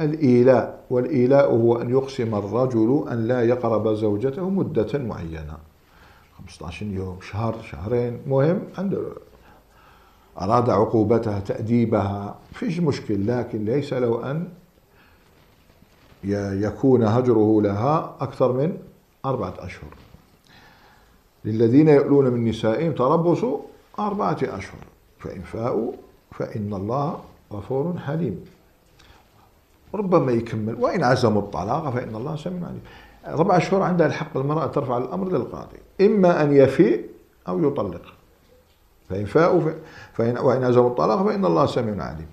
[0.00, 5.56] الإيلاء والإيلاء هو أن يقسم الرجل أن لا يقرب زوجته مدة معينة.
[6.38, 9.02] 15 يوم شهر شهرين مهم عنده
[10.40, 14.48] أراد عقوبتها تأديبها فيش مشكل لكن ليس له أن
[16.64, 18.76] يكون هجره لها أكثر من
[19.24, 19.90] أربعة أشهر.
[21.44, 23.44] للذين يؤلون من نسائهم تربص
[23.98, 24.84] أربعة أشهر
[25.18, 25.92] فإن فاءوا
[26.32, 27.20] فإن الله
[27.52, 28.44] غفور حليم.
[29.94, 30.74] ربما يكمل.
[30.74, 32.80] وإن عزموا الطلاق فإن الله سميع عليم.
[33.26, 35.76] أربع أشهر عندها الحق المرأة ترفع الأمر للقاضي.
[36.00, 37.04] إما أن يفيء
[37.48, 38.02] أو يطلق.
[39.08, 39.60] فإن فاءوا
[40.12, 42.26] فإن وإن عزموا الطلاق فإن الله سميع عليم.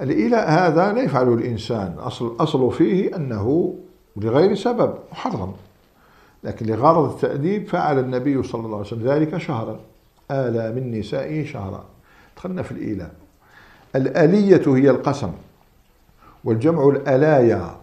[0.00, 1.94] الإيلاء هذا لا يفعله الإنسان.
[1.98, 3.74] أصل أصل فيه أنه
[4.16, 5.52] لغير سبب محرم.
[6.44, 9.80] لكن لغرض التأديب فعل النبي صلى الله عليه وسلم ذلك شهرا.
[10.30, 11.84] آلى من نسائه شهرا.
[12.36, 13.10] دخلنا في الإيلاء
[13.96, 15.32] الآلية هي القسم.
[16.44, 17.76] والجمع الألايا.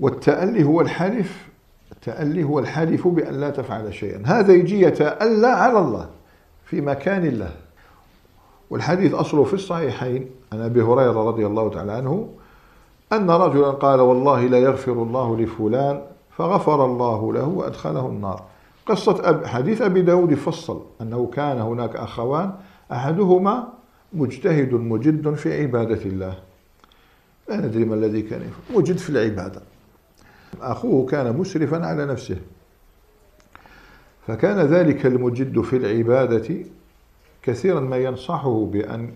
[0.00, 1.48] والتألي هو الحلف
[1.92, 4.22] التألي هو الحلف بأن لا تفعل شيئا.
[4.24, 6.08] هذا يجي يتألى على الله
[6.64, 7.52] في مكان الله.
[8.70, 12.28] والحديث أصله في الصحيحين عن أبي هريرة رضي الله تعالى عنه
[13.12, 18.42] أن رجلا قال والله لا يغفر الله لفلان فغفر الله له وأدخله النار.
[18.86, 22.52] قصة أب حديث أبي داود يفصل أنه كان هناك أخوان
[22.92, 23.68] أحدهما
[24.12, 26.34] مجتهد مجد في عبادة الله.
[27.48, 28.78] لا ندري ما الذي كان يفعل.
[28.78, 29.62] مجد في العبادة.
[30.60, 32.36] أخوه كان مسرفا على نفسه.
[34.26, 36.54] فكان ذلك المجد في العبادة
[37.42, 39.10] كثيرا ما ينصحه بأن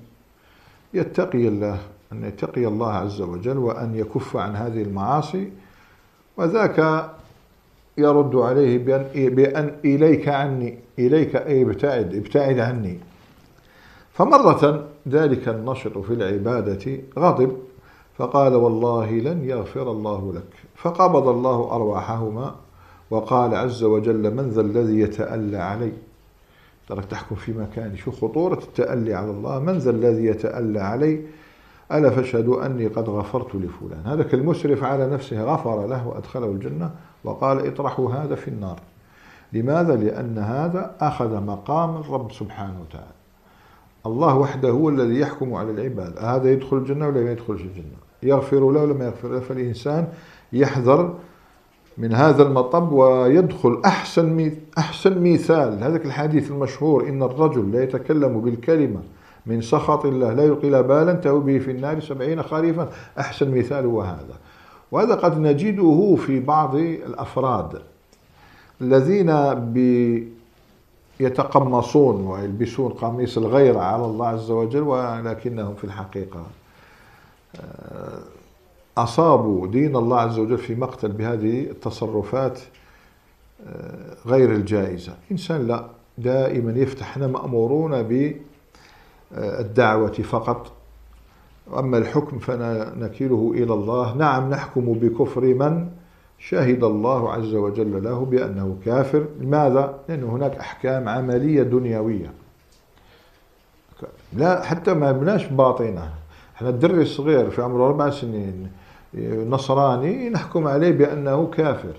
[0.94, 1.78] يتقي الله
[2.12, 5.50] أن يتقي الله عز وجل وأن يكف عن هذه المعاصي.
[6.36, 7.10] وذاك
[7.98, 12.98] يرد عليه بأن, بأن إليك عني إليك أي ابتعد ابتعد عني.
[14.12, 17.58] فمرة ذلك النشط في العبادة غضب.
[18.18, 20.54] فقال والله لن يغفر الله لك.
[20.76, 22.54] فقبض الله أرواحهما
[23.10, 25.92] وقال عز وجل من ذا الذي يتألى علي؟
[26.88, 27.96] ترك تحكم في مكاني.
[27.96, 29.58] شو خطورة التألي على الله.
[29.58, 31.20] من ذا الذي يتألى علي؟
[31.92, 34.02] ألا فاشهدوا أني قد غفرت لفلان.
[34.06, 36.90] هذا كالمسرف على نفسه غفر له وأدخله الجنة
[37.24, 38.80] وقال اطرحوا هذا في النار.
[39.52, 43.18] لماذا؟ لأن هذا أخذ مقام الرب سبحانه وتعالى.
[44.06, 46.18] الله وحده هو الذي يحكم على العباد.
[46.18, 49.40] هذا يدخل الجنة ولا ما يدخلش الجنة؟ يغفر له ما يغفر له.
[49.40, 50.08] فالإنسان
[50.52, 51.14] يحذر
[51.98, 55.84] من هذا المطب ويدخل أحسن أحسن مثال.
[55.84, 59.00] هذاك الحديث المشهور إن الرجل لا يتكلم بالكلمة
[59.46, 62.88] من سخط الله لا يلقي بالا تهو به في النار سبعين خريفا.
[63.18, 64.36] أحسن مثال هو هذا.
[64.92, 67.82] وهذا قد نجده في بعض الأفراد
[68.80, 69.30] الذين
[71.20, 76.46] يتقمصون ويلبسون قميص الغيرة على الله عز وجل ولكنهم في الحقيقة
[78.98, 82.60] أصابوا دين الله عز وجل في مقتل بهذه التصرفات
[83.66, 85.12] آه، غير الجائزة.
[85.32, 85.84] إنسان لا
[86.18, 88.02] دائما يفتح إحنا مأمورون
[89.32, 90.72] بالدعوة فقط.
[91.66, 94.14] وأما الحكم فنكله إلى الله.
[94.14, 95.88] نعم نحكم بكفر من
[96.38, 99.26] شهد الله عز وجل له بأنه كافر.
[99.40, 102.32] لماذا؟ لأن هناك أحكام عملية دنيوية.
[104.32, 106.14] لا حتى ما بناش باطنة.
[106.58, 108.70] إحنا الدري الصغير في عمره أربع سنين
[109.48, 111.94] نصراني نحكم عليه بأنه كافر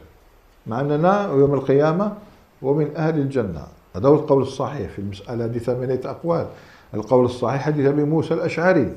[0.67, 2.13] مع أننا يوم القيامة
[2.61, 3.63] ومن أهل الجنة.
[3.95, 6.47] هذا هو القول الصحيح في المسألة هذه ثمانية أقوال.
[6.93, 8.93] القول الصحيح حديث أبي موسى الأشعري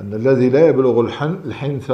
[0.00, 1.92] أن الذي لا يبلغ الحن الحنث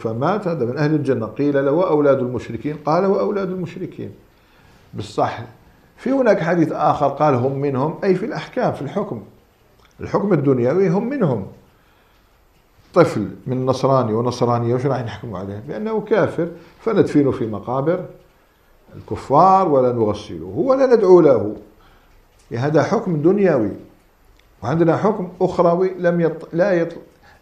[0.00, 1.26] فمات هذا من أهل الجنة.
[1.26, 4.10] قيل له وأولاد المشركين؟ قال وأولاد المشركين.
[4.94, 5.40] بالصح
[5.96, 7.98] في هناك حديث آخر قال هم منهم.
[8.04, 9.22] أي في الأحكام في الحكم.
[10.02, 11.46] الحكم الدنيوي هم منهم.
[12.94, 16.48] طفل من نصراني ونصرانية وش راح نحكم عليه؟ بأنه كافر
[16.80, 18.04] فندفنه في مقابر
[18.96, 21.56] الكفار ولا نغسله ولا ندعو له.
[22.52, 23.70] هذا حكم دنيوي.
[24.62, 26.48] وعندنا حكم أخروي لم يط...
[26.52, 26.92] لا يط...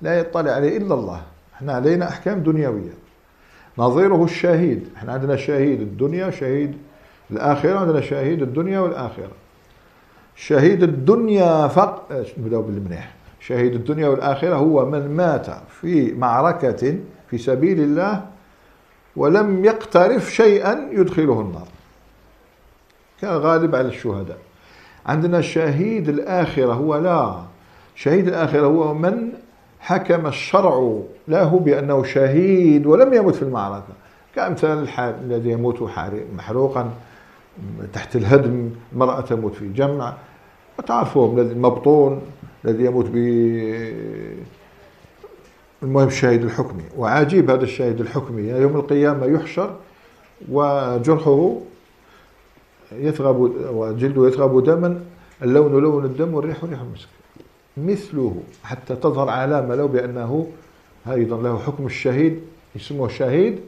[0.02, 1.22] لا يطلع عليه إلا الله.
[1.54, 2.92] إحنا علينا أحكام دنيوية.
[3.78, 4.88] نظيره الشهيد.
[4.96, 6.76] إحنا عندنا شهيد الدنيا شهيد
[7.30, 9.39] الآخرة عندنا شهيد الدنيا والآخرة.
[10.36, 15.46] شهيد الدنيا فقط نبدأ بالمنيح شهيد الدنيا والآخرة هو من مات
[15.80, 16.98] في معركة
[17.30, 18.24] في سبيل الله
[19.16, 21.68] ولم يقترف شيئا يدخله النار.
[23.20, 24.38] كان غالب على الشهداء.
[25.06, 27.34] عندنا شهيد الآخرة هو لا.
[27.94, 29.32] شهيد الآخرة هو من
[29.80, 31.00] حكم الشرع.
[31.28, 33.92] له بأنه شهيد ولم يمت في المعركة.
[34.34, 35.90] كأمثال الذي يموت
[36.36, 36.90] محروقا.
[37.92, 40.14] تحت الهدم المرأة تموت في جمع.
[40.78, 42.22] وتعرفهم المبطون
[42.64, 43.16] الذي يموت ب
[45.82, 46.82] المهم الشاهد الحكمي.
[46.96, 48.42] وعجيب هذا الشاهد الحكمي.
[48.42, 49.76] يوم القيامة يحشر
[50.50, 51.56] وجرحه
[52.92, 53.36] يثغب
[53.72, 55.00] وجلده يثغب دما
[55.42, 57.08] اللون لون الدم والريح ريح المسك.
[57.76, 60.46] مثله حتى تظهر علامة له بأنه
[61.10, 62.40] أيضا له حكم الشهيد
[62.76, 63.60] يسموه شهيد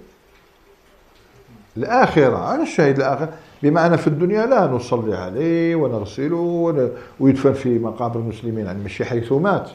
[1.77, 2.37] الآخرة.
[2.37, 3.29] على الشهيد الآخر.
[3.62, 8.66] بمعنى في الدنيا لا نصلي عليه ونغسله ويدفن في مقابر المسلمين.
[8.66, 9.70] يعني مش حيث مات.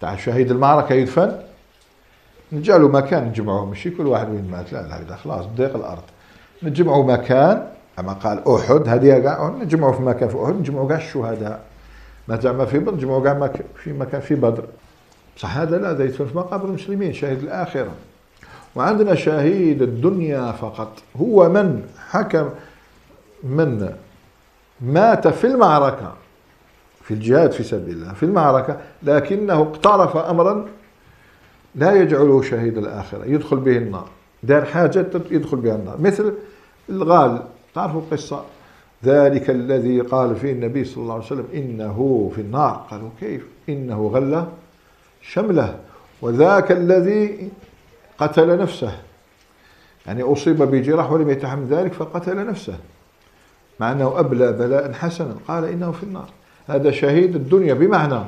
[0.00, 1.36] تاع شهيد المعركة يدفن.
[2.52, 3.64] نجعلوا مكان نجمعوه.
[3.64, 4.72] ماشي كل واحد وين مات.
[4.72, 6.02] لا لا خلاص ضيق الأرض.
[6.62, 7.66] نجمعوا مكان.
[7.96, 11.60] كما قال أحد هذه كاع نجمعوا في مكان في أحد نجمعوا كاع الشهداء.
[12.28, 14.64] ما زعما في بدر نجمعوا كاع في مكان في بدر.
[15.36, 17.90] بصح هذا لا هذا يدفن في مقابر المسلمين شهيد الآخرة.
[18.74, 20.92] وعندنا شهيد الدنيا فقط.
[21.16, 22.48] هو من حكم
[23.42, 23.94] من
[24.80, 26.14] مات في المعركة
[27.02, 30.66] في الجهاد في سبيل الله في المعركة لكنه اقترف أمرا
[31.74, 34.08] لا يجعله شهيد الآخرة يدخل به النار.
[34.42, 36.00] دار حاجة يدخل بها النار.
[36.00, 36.34] مثل
[36.88, 37.42] الغال
[37.74, 38.44] تعرفوا القصة
[39.04, 42.86] ذلك الذي قال فيه النبي صلى الله عليه وسلم إنه في النار.
[42.90, 44.48] قالوا كيف؟ إنه غلة
[45.22, 45.78] شمله.
[46.22, 47.50] وذاك الذي
[48.18, 48.92] قتل نفسه.
[50.06, 52.78] يعني أصيب بجراح ولم يتحمل ذلك فقتل نفسه.
[53.80, 55.34] مع أنه أبلى بلاء حسنا.
[55.48, 56.28] قال إنه في النار.
[56.66, 58.20] هذا شهيد الدنيا بمعنى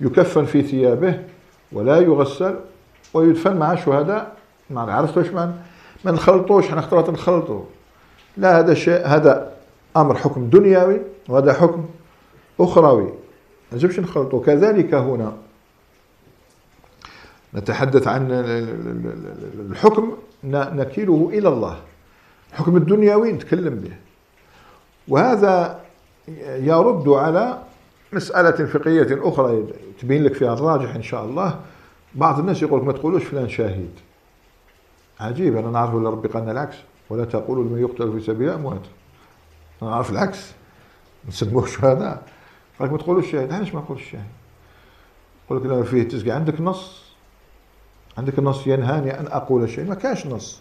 [0.00, 1.20] يكفن في ثيابه
[1.72, 2.54] ولا يغسل
[3.14, 4.36] ويدفن مع شهداء
[4.70, 5.52] ما عرفت واش معنى؟
[6.04, 7.64] ما نخلطوش إحنا اخترت نخلطو
[8.36, 9.52] لا هذا شيء هذا
[9.96, 11.86] أمر حكم دنيوي وهذا حكم
[12.60, 13.02] أخروي.
[13.72, 15.32] ما نجمش نخلطو كذلك هنا
[17.54, 18.28] نتحدث عن
[19.70, 20.12] الحكم
[20.44, 21.78] نكيله إلى الله.
[22.52, 23.92] الحكم الدنيوي نتكلم به.
[25.08, 25.80] وهذا
[26.44, 27.58] يرد على
[28.12, 29.64] مسألة فقهية أخرى
[30.00, 31.60] تبين لك فيها الراجح إن شاء الله.
[32.14, 33.90] بعض الناس يقول ما تقولوش فلان شاهد.
[35.20, 36.76] عجيب أنا نعرف ولا ربي قالنا العكس.
[37.10, 38.80] ولا تقولوا لمن يقتل في سبيل أموات
[39.82, 40.52] أنا نعرف العكس.
[41.28, 42.22] نسموه شهداء
[42.78, 43.52] قالك ما تقولوش شاهد.
[43.52, 44.26] علاش ما نقولش شاهد؟
[45.50, 47.04] يقول لك فيه تسقي عندك نص؟
[48.18, 49.84] عندك نص ينهاني أن أقول شيء.
[49.84, 50.60] ما كاش نص.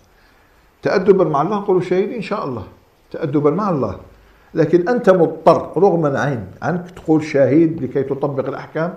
[0.82, 2.68] تأدبا مع الله نقول شهيد إن شاء الله.
[3.12, 4.00] تأدبا مع الله.
[4.56, 8.94] لكن أنت مضطر رغم عين عنك تقول شهيد لكي تطبق الأحكام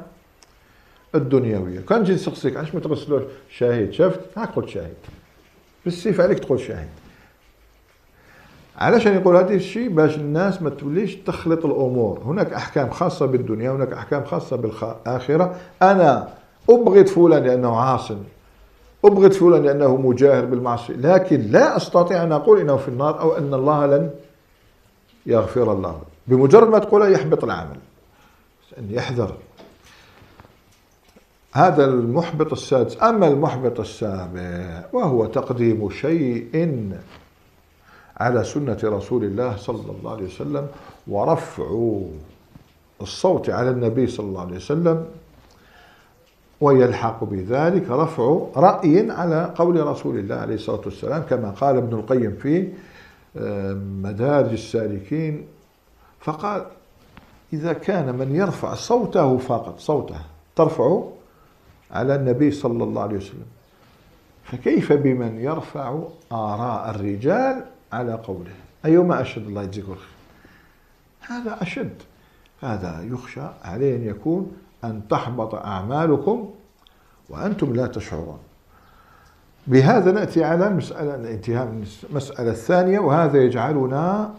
[1.14, 1.80] الدنيوية.
[1.80, 4.94] كان جي نسقسيك علاش ما تغسلوش؟ شاهد شفت؟ هاك قلت شاهد.
[5.84, 6.88] بالسيف عليك تقول شاهد.
[8.78, 12.22] علاش يقول هذا الشيء؟ باش الناس ما توليش تخلط الأمور.
[12.24, 15.56] هناك أحكام خاصة بالدنيا هناك أحكام خاصة بالآخرة.
[15.82, 16.28] أنا
[16.70, 18.18] أبغض فلان لأنه عاصم.
[19.04, 20.94] أبغض فلان لأنه مجاهر بالمعصية.
[20.94, 24.10] لكن لا أستطيع أن أقول إنه في النار أو أن الله لن
[25.26, 26.00] يغفر الله.
[26.26, 27.76] بمجرد ما تقولها يحبط العمل.
[28.78, 29.36] أن يحذر.
[31.52, 33.02] هذا المحبط السادس.
[33.02, 36.96] أما المحبط السابع وهو تقديم شيء
[38.16, 40.66] على سنة رسول الله صلى الله عليه وسلم
[41.08, 42.00] ورفع
[43.00, 45.06] الصوت على النبي صلى الله عليه وسلم
[46.60, 52.36] ويلحق بذلك رفع رأي على قول رسول الله عليه الصلاة والسلام كما قال ابن القيم
[52.42, 52.68] في
[54.02, 55.46] مدارج السالكين
[56.20, 56.66] فقال
[57.52, 60.20] إذا كان من يرفع صوته فقط صوته
[60.56, 61.12] ترفعه
[61.90, 63.46] على النبي صلى الله عليه وسلم
[64.44, 70.16] فكيف بمن يرفع آراء الرجال على قوله؟ أيما أشد؟ الله يجزيك الخير.
[71.20, 72.02] هذا أشد.
[72.60, 74.52] هذا يخشى عليه أن يكون
[74.84, 76.50] أن تحبط أعمالكم
[77.28, 78.38] وأنتم لا تشعرون.
[79.66, 84.34] بهذا نأتي على المسألة الانتهاء من المسألة الثانية وهذا يجعلنا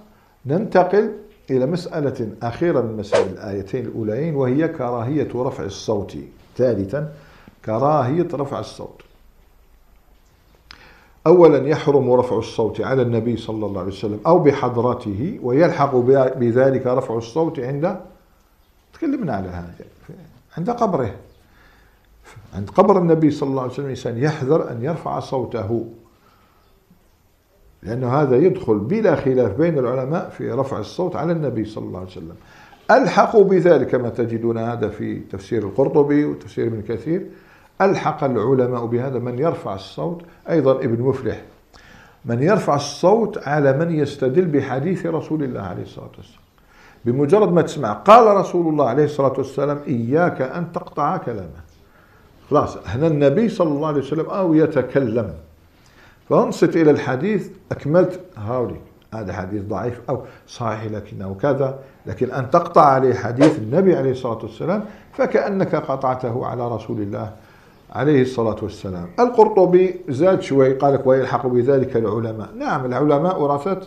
[0.46, 1.12] ننتقل
[1.52, 6.18] إلى مسألة أخيرة من مسائل الآيتين الأولين وهي كراهية رفع الصوت.
[6.58, 7.14] ثالثا
[7.66, 9.02] كراهية رفع الصوت.
[11.28, 15.96] أولا يحرم رفع الصوت على النبي صلى الله عليه وسلم أو بحضرته ويلحق
[16.38, 18.00] بذلك رفع الصوت عند
[18.94, 19.74] تكلمنا على هذا
[20.58, 21.16] عند قبره.
[22.54, 25.86] عند قبر النبي صلى الله عليه وسلم الإنسان يحذر أن يرفع صوته.
[27.84, 32.10] لأن هذا يدخل بلا خلاف بين العلماء في رفع الصوت على النبي صلى الله عليه
[32.10, 32.36] وسلم.
[32.92, 37.26] ألحقوا بذلك كما تجدون هذا في تفسير القرطبي وتفسير ابن كثير.
[37.82, 41.42] ألحق العلماء بهذا من يرفع الصوت أيضا ابن مفلح.
[42.26, 46.42] من يرفع الصوت على من يستدل بحديث رسول الله عليه الصلاة والسلام.
[47.06, 51.67] بمجرد ما تسمع قال رسول الله عليه الصلاة والسلام إياك أن تقطع كلامه.
[52.50, 55.34] خلاص هنا النبي صلى الله عليه وسلم أو يتكلم
[56.30, 58.20] فانصت إلى الحديث أكملت.
[58.38, 58.80] هاولي
[59.14, 61.80] هذا حديث ضعيف أو صحيح لكنه كذا.
[62.06, 67.32] لكن أن تقطع عليه حديث النبي عليه الصلاة والسلام فكأنك قطعته على رسول الله
[67.92, 69.08] عليه الصلاة والسلام.
[69.20, 72.50] القرطبي زاد شوي قال لك ويلحق بذلك العلماء.
[72.58, 73.82] نعم العلماء ورثة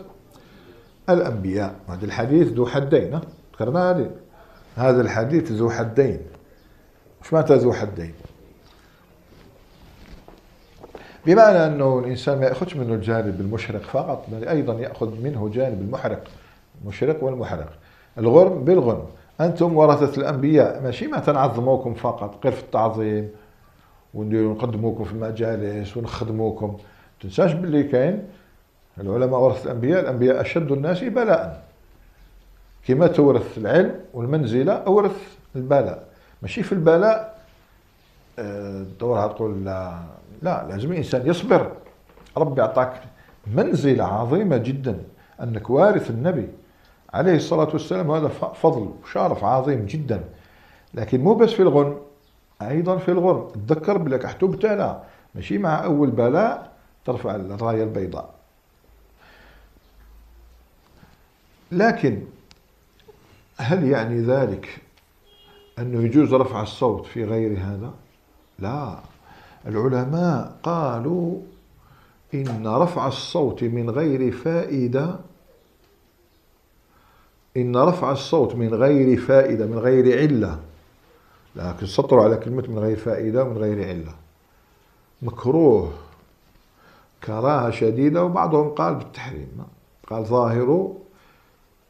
[1.11, 1.75] الأنبياء.
[1.89, 3.21] هذا الحديث ذو حدين
[3.55, 4.11] ذكرنا
[4.77, 6.21] هذا الحديث ذو حدين.
[7.23, 8.13] إيش معنى ذو حدين؟
[11.27, 16.25] بمعنى أنه الإنسان ما يأخذش منه الجانب المشرق فقط بل أيضا يأخذ منه جانب المحرق
[16.83, 17.68] المشرق والمحرق.
[18.18, 19.07] الغرم بالغرم
[19.41, 23.29] أنتم ورثة الأنبياء ماشي ما تنعظموكم فقط غير في التعظيم
[24.14, 26.77] ونديروا نقدموكم في المجالس ونخدموكم.
[27.21, 28.23] تنساش باللي كاين
[29.01, 31.62] العلماء ورثة الأنبياء الأنبياء أشد الناس بلاء.
[32.87, 36.05] كما تورث العلم والمنزلة أورث البلاء.
[36.43, 37.39] ماشي في البلاء
[39.01, 40.03] دورها تقول لا
[40.43, 41.72] لا لازم الإنسان يصبر.
[42.36, 43.03] ربي أعطاك
[43.47, 45.05] منزلة عظيمة جدا
[45.43, 46.49] أنك وارث النبي
[47.14, 50.24] عليه الصلاة والسلام هذا فضل وشرف عظيم جدا.
[50.95, 51.97] لكن مو بس في الغنم
[52.62, 55.03] أيضا في الغرم تذكر بلك احتبتنا
[55.34, 56.72] ماشي مع أول بلاء
[57.05, 58.30] ترفع الراية البيضاء.
[61.72, 62.22] لكن
[63.59, 64.80] هل يعني ذلك
[65.78, 67.91] أنه يجوز رفع الصوت في غير هذا؟
[68.61, 68.99] لا.
[69.67, 71.41] العلماء قالوا
[72.35, 75.17] إن رفع الصوت من غير فائدة
[77.57, 80.61] إن رفع الصوت من غير فائدة من غير علة.
[81.57, 84.15] لكن سطروا على كلمة من غير فائدة ومن غير علة.
[85.23, 85.93] مكروه
[87.25, 89.65] كراهة شديدة وبعضهم قال بالتحريم.
[90.11, 90.93] قال ظاهر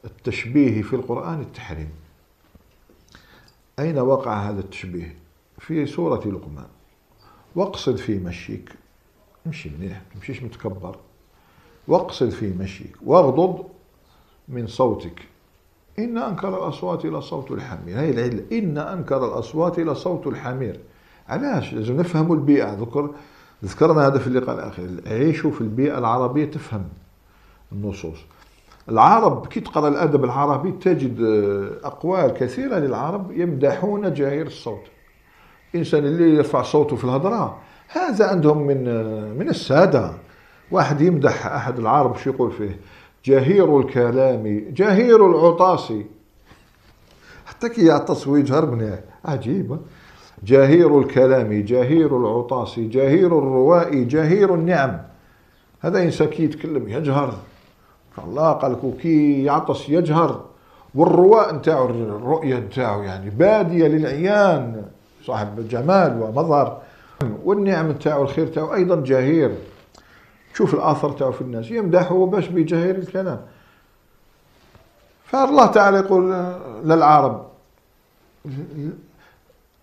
[0.05, 1.91] التشبيه في القرآن التحريم.
[3.79, 5.20] أين وقع هذا التشبيه؟
[5.61, 6.67] في سورة لقمان.
[7.57, 8.71] واقصد في مشيك.
[9.47, 10.97] امشي منيح تمشيش متكبر.
[11.89, 12.97] واقصد في مشيك.
[13.07, 13.65] واغضض
[14.49, 15.21] من صوتك.
[15.99, 17.99] إن أنكر الأصوات إلى صوت الحمير.
[17.99, 18.45] هي العلة.
[18.53, 20.81] إن أنكر الأصوات إلى صوت الحمير.
[21.29, 22.75] علاش؟ لازم نفهموا البيئة.
[22.75, 23.11] ذكر
[23.65, 24.89] ذكرنا هذا في اللقاء الأخير.
[25.07, 26.89] عيشوا في البيئة العربية تفهم
[27.73, 28.19] النصوص.
[28.89, 31.21] العرب كي تقرأ الأدب العربي تجد
[31.85, 34.85] أقوال كثيرة للعرب يمدحون جاهير الصوت.
[35.75, 37.59] الإنسان اللي يرفع صوته في الهضرة.
[37.89, 38.85] هذا عندهم من
[39.39, 40.13] من السادة.
[40.71, 42.81] واحد يمدح أحد العرب شو يقول فيه؟
[43.25, 45.93] جهير الكلام جهير العطاس.
[47.47, 49.79] حتى كي يعطس ويجهر منيح عجيب.
[50.45, 54.99] جهير الكلام جهير العطاس جهير الرواء جهير النعم.
[55.81, 57.35] هذا إنسان كي يتكلم يجهر.
[58.25, 60.45] الله قال كي يعطس يجهر.
[60.95, 64.85] والرواء نتاعو الرؤية نتاعو يعني بادية للعيان.
[65.31, 66.81] صاحب جمال ومظهر.
[67.45, 69.51] والنعم نتاعو الخير نتاعو أيضا جهير.
[70.55, 71.71] شوف الآثر تاعو في الناس.
[71.71, 73.41] يمدحه باش بجهير الكلام.
[75.25, 76.25] فالله تعالى يقول
[76.85, 77.47] للعرب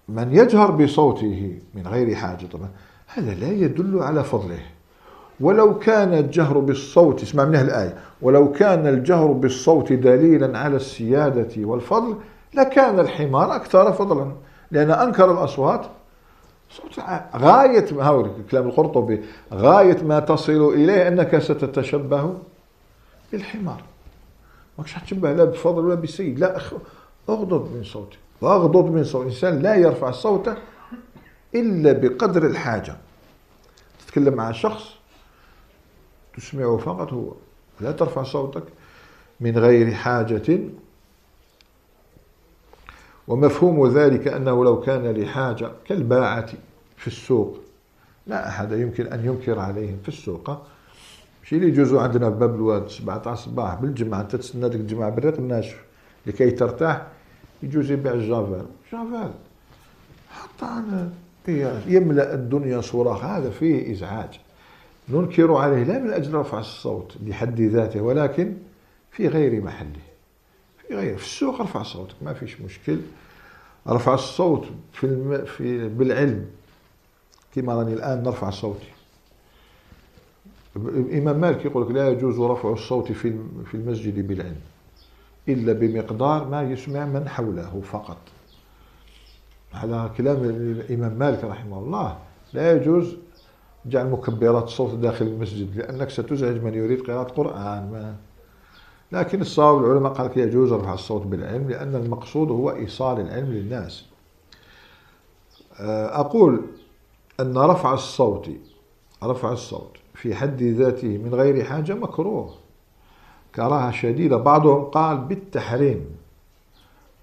[0.09, 2.45] من يجهر بصوته من غير حاجة.
[2.51, 2.69] طبعا
[3.07, 4.59] هذا لا يدل على فضله.
[5.39, 12.15] ولو كان الجهر بالصوت اسمع منها الآية ولو كان الجهر بالصوت دليلا على السيادة والفضل
[12.53, 14.31] لكان الحمار أكثر فضلا.
[14.71, 15.85] لأن أنكر الأصوات
[16.69, 16.99] صوت
[17.35, 22.37] غاية هو كلام القرطبي غاية ما تصل إليه أنك ستتشبه
[23.31, 23.83] بالحمار.
[24.77, 26.39] ماكش حتشبه لا بفضل ولا بسيد.
[26.39, 26.61] لا
[27.29, 30.55] اغضض من صوتك واغضض من صوت الإنسان لا يرفع صوته
[31.55, 32.95] إلا بقدر الحاجة.
[34.05, 34.83] تتكلم مع شخص
[36.37, 37.33] تسمعه فقط هو.
[37.81, 38.63] لا ترفع صوتك
[39.39, 40.59] من غير حاجة
[43.27, 46.49] ومفهوم ذلك أنه لو كان لحاجة كالباعة
[46.97, 47.57] في السوق
[48.27, 50.57] لا أحد يمكن أن ينكر عليهم في السوق.
[51.43, 55.83] شي اللي يجوزوا عندنا باب الواد 17 صباح بالجمعة أنت تستنى ديك الجمعة بالريق الناشف
[56.25, 57.07] لكي ترتاح
[57.63, 58.65] يجوز يبيع الجافال.
[58.91, 59.31] جافال.
[60.29, 61.09] حتى
[61.87, 64.39] يملأ الدنيا صراخ هذا فيه إزعاج.
[65.09, 68.53] ننكر عليه لا من أجل رفع الصوت بحد ذاته ولكن
[69.11, 70.06] في غير محله.
[70.87, 72.99] في غير في السوق ارفع صوتك ما فيش مشكل.
[73.87, 75.45] رفع الصوت في, الم...
[75.45, 76.45] في بالعلم.
[77.55, 78.87] كما راني الآن نرفع صوتي.
[80.75, 84.59] الإمام مالك يقول لك لا يجوز رفع الصوت في في المسجد بالعلم
[85.49, 88.17] إلا بمقدار ما يسمع من حوله فقط.
[89.73, 92.17] على كلام الإمام مالك رحمه الله
[92.53, 93.15] لا يجوز
[93.85, 97.91] جعل مكبرات الصوت داخل المسجد لأنك ستزعج من يريد قراءة قرآن.
[97.91, 98.15] ما
[99.11, 104.05] لكن الصواب العلماء قال يجوز رفع الصوت بالعلم لأن المقصود هو إيصال العلم للناس.
[105.79, 106.61] آه، أقول
[107.39, 108.49] أن رفع الصوت
[109.23, 112.53] رفع الصوت في حد ذاته من غير حاجة مكروه.
[113.55, 114.37] كراهة شديدة.
[114.37, 116.05] بعضهم قال بالتحريم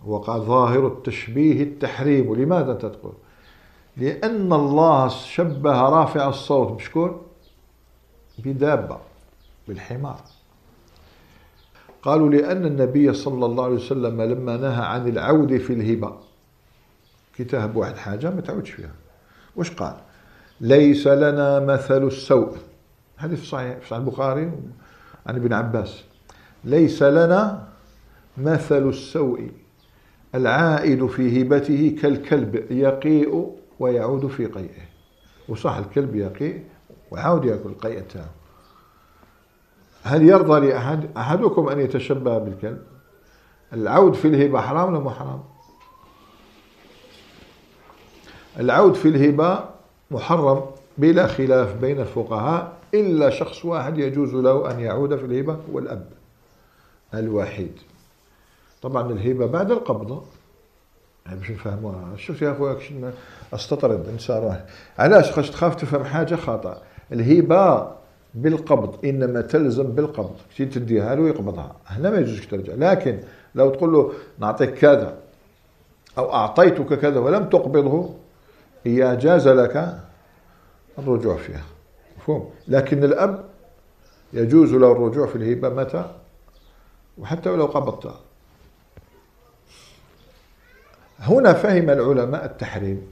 [0.06, 2.34] وقال ظاهر التشبيه التحريم.
[2.34, 3.12] لماذا تقول؟
[3.96, 7.20] لأن الله شبه رافع الصوت بشكون
[8.38, 8.98] بدابة
[9.68, 10.20] بالحمار.
[12.04, 16.16] قالوا لأن النبي صلى الله عليه وسلم لما نهى عن العود في الهبة.
[17.36, 18.92] كتاب واحد حاجة ما تعودش فيها.
[19.56, 19.94] وش قال؟
[20.60, 22.56] ليس لنا مثل السوء.
[23.18, 24.52] حديث صحيح في صحيح البخاري
[25.26, 26.04] عن ابن عباس.
[26.64, 27.68] ليس لنا
[28.38, 29.50] مثل السوء.
[30.34, 34.84] العائد في هبته كالكلب يقيء ويعود في قيئه.
[35.48, 36.64] وصح الكلب يقيء
[37.10, 38.30] ويعود يأكل القيء تاعه
[40.04, 42.82] هل يرضى لأحد أحدكم أن يتشبه بالكلب؟
[43.72, 45.42] العود في الهبة حرام ولا مو حرام؟
[48.60, 49.64] العود في الهبة
[50.10, 50.64] محرم
[50.98, 56.06] بلا خلاف بين الفقهاء إلا شخص واحد يجوز له أن يعود في الهبة هو الأب
[57.14, 57.72] الوحيد.
[58.82, 60.22] طبعا الهبة بعد القبضة
[61.26, 63.12] باش نفهموها شوف يا أخويا
[63.54, 64.64] أستطرد إنسان
[64.98, 66.82] علاش؟ خاش تخاف تفهم حاجة خطا
[67.12, 67.94] الهبة
[68.34, 70.36] بالقبض إنما تلزم بالقبض.
[70.56, 72.74] كي تديها له يقبضها هنا ما يجوزش ترجع.
[72.74, 73.18] لكن
[73.54, 75.16] لو تقول له نعطيك كذا
[76.18, 78.14] أو أعطيتك كذا ولم تقبضه
[78.84, 79.98] هي جاز لك
[80.98, 81.64] الرجوع فيها.
[82.18, 83.44] مفهوم؟ لكن الأب
[84.32, 86.10] يجوز له الرجوع في الهبة متى؟
[87.18, 88.20] وحتى ولو قبضتها
[91.18, 93.06] هنا فهم العلماء التحريم.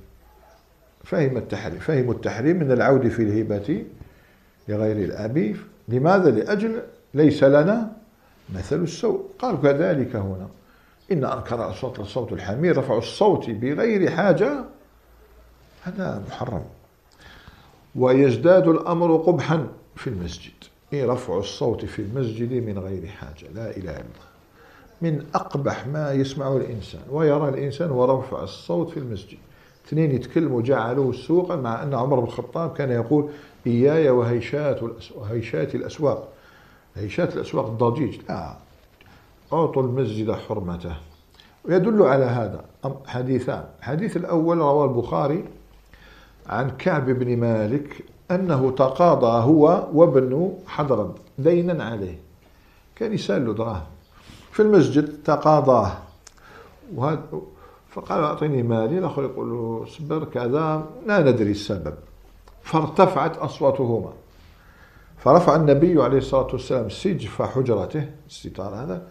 [1.05, 1.79] فهم التحريم.
[1.79, 3.85] فهموا التحريم من العود في الهبة
[4.69, 5.57] لغير الأب.
[5.89, 6.83] لماذا؟ لأجل
[7.15, 7.93] ليس لنا
[8.55, 10.49] مثل السوء قالوا كذلك هنا.
[11.13, 14.65] إن أنكر الصوت الصوت الحمير رفع الصوت بغير حاجة
[15.83, 16.65] هذا محرم.
[17.97, 20.53] ويزداد الأمر قبحا في المسجد.
[20.93, 23.49] إيه رفع الصوت في المسجد من غير حاجة.
[23.55, 24.33] لا إله إلا الله.
[25.03, 27.01] من أقبح ما يسمعه الإنسان.
[27.11, 29.39] ويرى الإنسان هو رفع الصوت في المسجد.
[29.89, 33.29] اثنين يتكلموا جعلوه سوقا مع أن عمر بن الخطاب كان يقول
[33.67, 34.81] إياي وهيشات
[35.15, 36.29] وهيشات الأسواق.
[36.97, 38.57] هيشات الأسواق الضجيج لا.
[39.53, 40.97] أعطوا المسجد حرمته.
[41.65, 42.65] ويدل على هذا
[43.07, 43.65] حديثان.
[43.79, 45.45] الحديث الأول رواه البخاري
[46.47, 52.19] عن كعب بن مالك أنه تقاضى هو وابن حضرد دينا عليه.
[52.97, 53.87] كان يسأل له دراهم
[54.53, 55.93] في المسجد تقاضاه.
[56.95, 57.23] وهذا
[57.91, 58.99] فقال أعطيني مالي.
[58.99, 60.87] الآخر يقول له اصبر كذا.
[61.07, 61.95] لا ندري السبب.
[62.63, 64.13] فارتفعت أصواتهما.
[65.19, 69.09] فرفع النبي عليه الصلاة والسلام سجف حجرته الستار هذا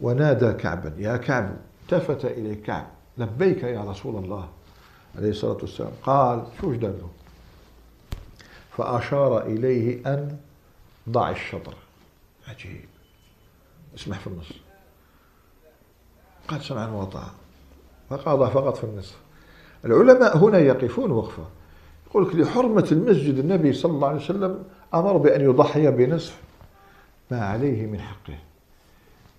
[0.00, 2.86] ونادى كعبا يا كعب التفت إليه كعب
[3.18, 4.48] لبيك يا رسول الله.
[5.18, 7.08] عليه الصلاة والسلام قال شو له
[8.76, 10.36] فأشار إليه أن
[11.08, 11.74] ضع الشطر.
[12.48, 12.88] عجيب.
[13.96, 14.52] اسمح في النص.
[16.48, 17.34] قال سمعا وطاعة
[18.10, 19.16] فقاضى فقط في النصف
[19.84, 21.44] العلماء هنا يقفون وقفة.
[22.14, 24.58] يقول لك لحرمة المسجد النبي صلى الله عليه وسلم
[24.94, 26.40] أمر بأن يضحي بنصف
[27.30, 28.38] ما عليه من حقه.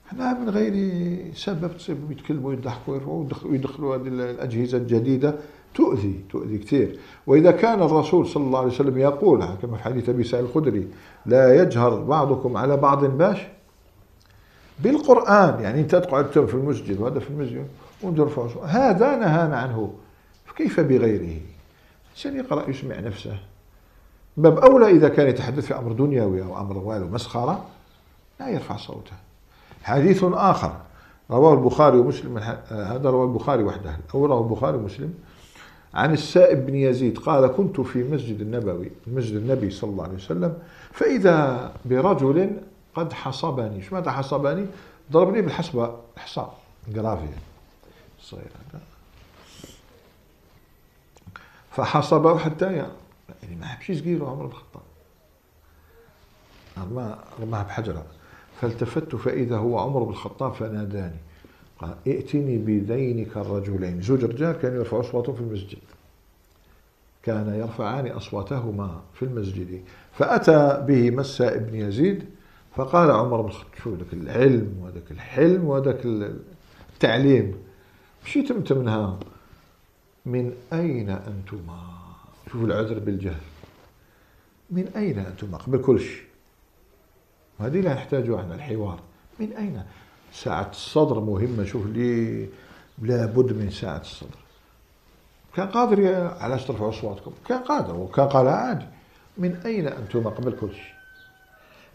[0.07, 0.73] إحنا من غير
[1.34, 5.36] سبب تصيب يتكلموا يضحكوا ويدخلوا هذه الأجهزة الجديدة.
[5.76, 6.99] تؤذي تؤذي كثير.
[7.28, 10.88] وإذا كان الرسول صلى الله عليه وسلم يقول كما في حديث أبي سعيد الخدري
[11.26, 13.38] لا يجهر بعضكم على بعض باش؟
[14.80, 17.67] بالقرآن يعني أنت تقعد في المسجد وهذا في المسجد
[18.03, 18.28] وندير
[18.63, 19.93] هذا نهانا عنه.
[20.45, 21.54] فكيف بغيره؟
[22.16, 23.38] الإنسان يقرأ يسمع نفسه.
[24.38, 27.66] باب أولى إذا كان يتحدث في أمر دنيوي أو أمر والو مسخرة
[28.39, 29.11] لا يرفع صوته.
[29.84, 30.78] حديث آخر
[31.32, 32.38] رواه البخاري ومسلم
[32.70, 35.13] هذا رواه البخاري وحده أو رواه البخاري ومسلم.
[35.93, 40.57] عن السائب بن يزيد قال كنت في مسجد النبوي مسجد النبي صلى الله عليه وسلم
[40.91, 42.57] فإذا برجل
[42.95, 43.84] قد حصبني.
[43.91, 44.66] ماذا حصبني؟
[45.11, 46.47] ضربني بالحصبة الحصى
[46.88, 47.38] جرافيا
[48.22, 48.43] صغير
[48.74, 48.82] هذا
[51.76, 52.91] فحصبه حتى يعني.
[53.59, 54.84] ما حبش يسقيله عمر بن الخطاب.
[56.78, 58.05] رماه رماه بحجره
[58.61, 61.19] فالتفت فإذا هو عمر بن الخطاب فناداني.
[61.80, 64.01] قال ائتني بذينك الرجلين.
[64.01, 65.78] زوج رجال كانوا يرفعوا أصواتهم في المسجد.
[67.23, 69.84] كان يرفعان أصواتهما في المسجد.
[70.13, 72.26] فأتى به مسا ابن يزيد
[72.76, 76.01] فقال عمر بن الخطاب شو ذاك العلم وذاك الحلم وذاك
[76.93, 77.55] التعليم.
[78.26, 79.19] مشيت أنت منها؟
[80.26, 81.80] من أين أنتما؟
[82.51, 83.41] شوف العذر بالجهل.
[84.69, 86.23] من أين أنتما؟ قبل كل شيء
[87.59, 88.99] هذه لا نحتاجها إحنا الحوار.
[89.39, 89.84] من أين؟
[90.34, 91.63] ساعة الصدر مهمة.
[91.63, 92.47] شوف لي
[93.01, 94.39] لابد من ساعة الصدر.
[95.55, 97.32] كان قادر علاش ترفعوا أصواتكم.
[97.47, 98.86] كان قادر وكان قال عادي.
[99.38, 100.95] من أين أنتم قبل كل شيء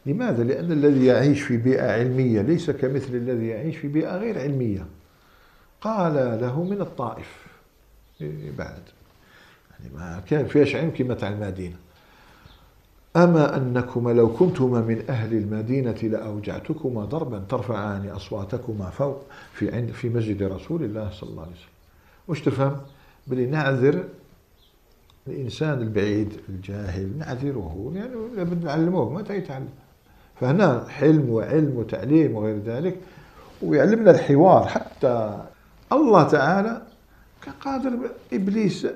[0.06, 4.86] لماذا؟ لأن الذي يعيش في بيئة علمية ليس كمثل الذي يعيش في بيئة غير علمية.
[5.80, 7.49] قال له من الطائف.
[8.58, 8.82] بعد.
[9.70, 11.76] يعني ما كان فيهاش علم كما تاع المدينة.
[13.16, 20.08] أما أنكما لو كنتما من أهل المدينة لأوجعتكما ضربا ترفعان أصواتكما فوق في عند في
[20.08, 21.70] مسجد رسول الله صلى الله عليه وسلم.
[22.28, 22.76] وش تفهم؟
[23.26, 24.04] بلي نعذر
[25.26, 27.92] الإنسان البعيد الجاهل نعذره.
[27.94, 29.68] يعني لابد نعلموه متى يتعلم
[30.40, 32.96] فهنا حلم وعلم وتعليم وغير ذلك
[33.62, 35.44] ويعلمنا الحوار حتى
[35.92, 36.82] الله تعالى
[37.42, 38.86] كان قادر إبليس.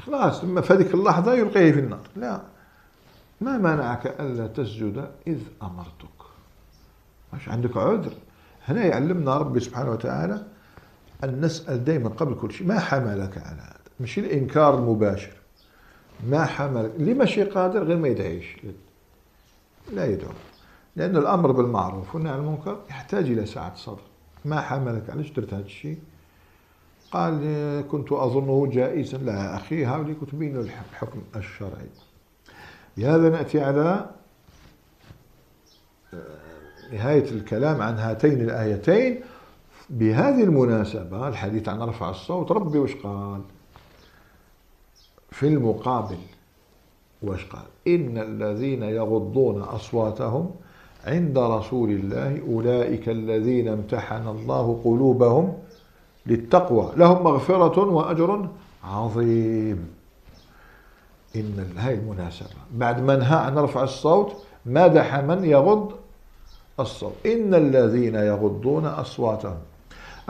[0.00, 2.06] خلاص ثم في هذيك اللحظة يلقيه في النار.
[2.16, 2.40] لا
[3.40, 6.20] ما منعك ألا تسجد إذ أمرتك.
[7.32, 8.12] مش عندك عذر.
[8.64, 10.44] هنا يعلمنا ربي سبحانه وتعالى
[11.24, 15.32] أن نسأل دائما قبل كل شيء ما حملك على هذا؟ مش الإنكار المباشر.
[16.26, 18.56] ما حملك لما شيء قادر غير ما يدعيش.
[19.92, 20.32] لا يدعو.
[20.96, 24.00] لأن الأمر بالمعروف والنهي عن المنكر يحتاج إلى ساعة صبر.
[24.44, 25.98] ما حملك علاش درت هذا الشيء؟
[27.12, 27.40] قال
[27.90, 29.86] كنت أظنه جائزا لا أخي.
[29.86, 31.88] هؤلاء كتبين الحكم الشرعي.
[32.96, 34.10] بهذا نأتي على
[36.14, 36.18] آه،
[36.92, 39.20] نهاية الكلام عن هاتين الآيتين
[39.90, 43.40] بهذه المناسبة الحديث عن رفع الصوت ربي وش قال؟
[45.30, 46.18] في المقابل
[47.22, 50.50] وش قال؟ إن الذين يغضون أصواتهم
[51.06, 55.54] عند رسول الله أولئك الذين امتحن الله قلوبهم
[56.30, 56.92] للتقوى.
[56.96, 58.48] لهم مغفرة وأجر
[58.84, 59.88] عظيم.
[61.36, 64.32] إن هاي المناسبة بعد ما نهى عن رفع الصوت
[64.66, 65.92] مدح من يغض
[66.80, 67.12] الصوت.
[67.26, 69.58] إن الذين يغضون أصواتهم.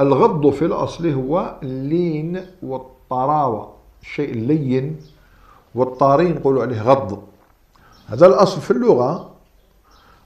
[0.01, 3.72] الغض في الأصل هو اللين والطراوة.
[4.03, 4.96] الشيء اللين
[5.74, 7.22] والطارين يقولوا عليه غض.
[8.09, 9.30] هذا الأصل في اللغة.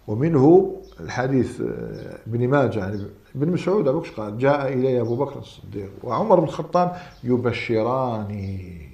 [0.08, 5.90] ومنه الحديث آه، ابن ماجه يعني ابن مسعود أبوكش قال جاء إلي أبو بكر الصديق
[6.02, 8.88] وعمر بن الخطاب يبشراني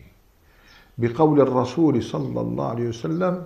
[0.98, 3.44] بقول الرسول صلى الله عليه وسلم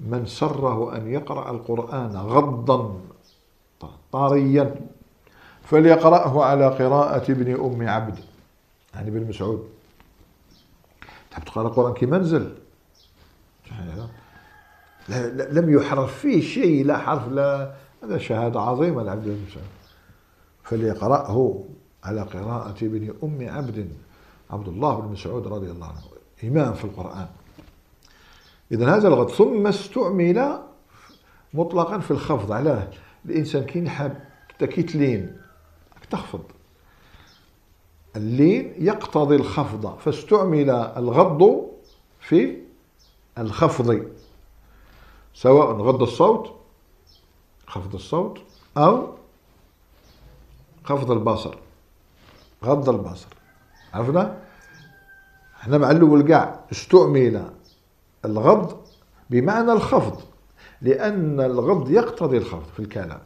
[0.00, 3.00] من سره أن يقرأ القرآن غضا
[4.12, 4.74] طاريا
[5.62, 8.18] فليقرأه على قراءة ابن أم عبد.
[8.94, 9.68] يعني ابن مسعود
[11.30, 12.54] تحب تقرأ القرآن كي منزل؟
[15.50, 17.72] لم يحرف فيه شيء لا حرف لا
[18.06, 19.66] هذا شهادة عظيمة لعبد مسعود
[20.62, 21.64] فليقرأه
[22.04, 23.88] على قراءة ابن أم عبد
[24.50, 26.02] عبد الله بن مسعود رضي الله عنه.
[26.44, 27.28] إمام في القرآن.
[28.72, 29.30] إذا هذا الغد.
[29.30, 30.60] ثم استعمل
[31.54, 32.52] مطلقا في الخفض.
[32.52, 32.88] علاه
[33.24, 34.14] الإنسان كي نحب
[34.58, 35.36] تكيت لين
[36.10, 36.44] تخفض.
[38.16, 39.98] اللين يقتضي الخفض.
[39.98, 41.70] فاستعمل الغض
[42.20, 42.56] في
[43.38, 44.06] الخفض.
[45.34, 46.52] سواء غض الصوت
[47.66, 48.38] خفض الصوت
[48.76, 49.08] أو
[50.84, 51.54] خفض البصر.
[52.64, 53.26] غض البصر.
[53.94, 54.38] عرفنا؟
[55.60, 57.50] إحنا مع الأول كاع استعمل
[58.24, 58.76] الغض
[59.30, 60.20] بمعنى الخفض
[60.82, 63.20] لأن الغض يقتضي الخفض في الكلام.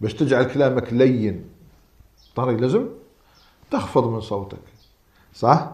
[0.00, 1.50] باش تجعل كلامك لين
[2.36, 2.88] طري لازم
[3.70, 4.58] تخفض من صوتك.
[5.34, 5.70] صح؟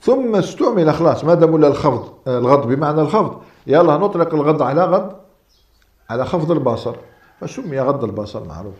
[0.00, 5.23] ثم استعمل خلاص ما دام ولا الخفض الغض بمعنى الخفض يلا نطلق الغض على غض.
[6.10, 6.96] على خفض البصر.
[7.40, 8.74] فسمي غض البصر معروف.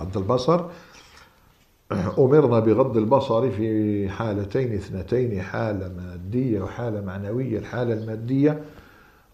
[0.00, 0.64] غض البصر
[2.18, 7.58] أمرنا بغض البصر في حالتين اثنتين حالة مادية وحالة معنوية.
[7.58, 8.64] الحالة المادية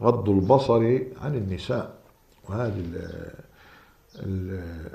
[0.03, 1.95] غض البصر عن النساء.
[2.49, 2.83] وهذه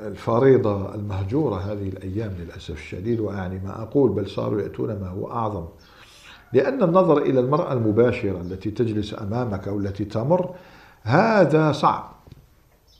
[0.01, 5.65] الفريضة المهجورة هذه الأيام للأسف الشديد وأعني ما أقول بل صاروا يأتون ما هو أعظم.
[6.53, 10.55] لأن النظر إلى المرأة المباشرة التي تجلس أمامك أو التي تمر
[11.03, 12.11] هذا صعب.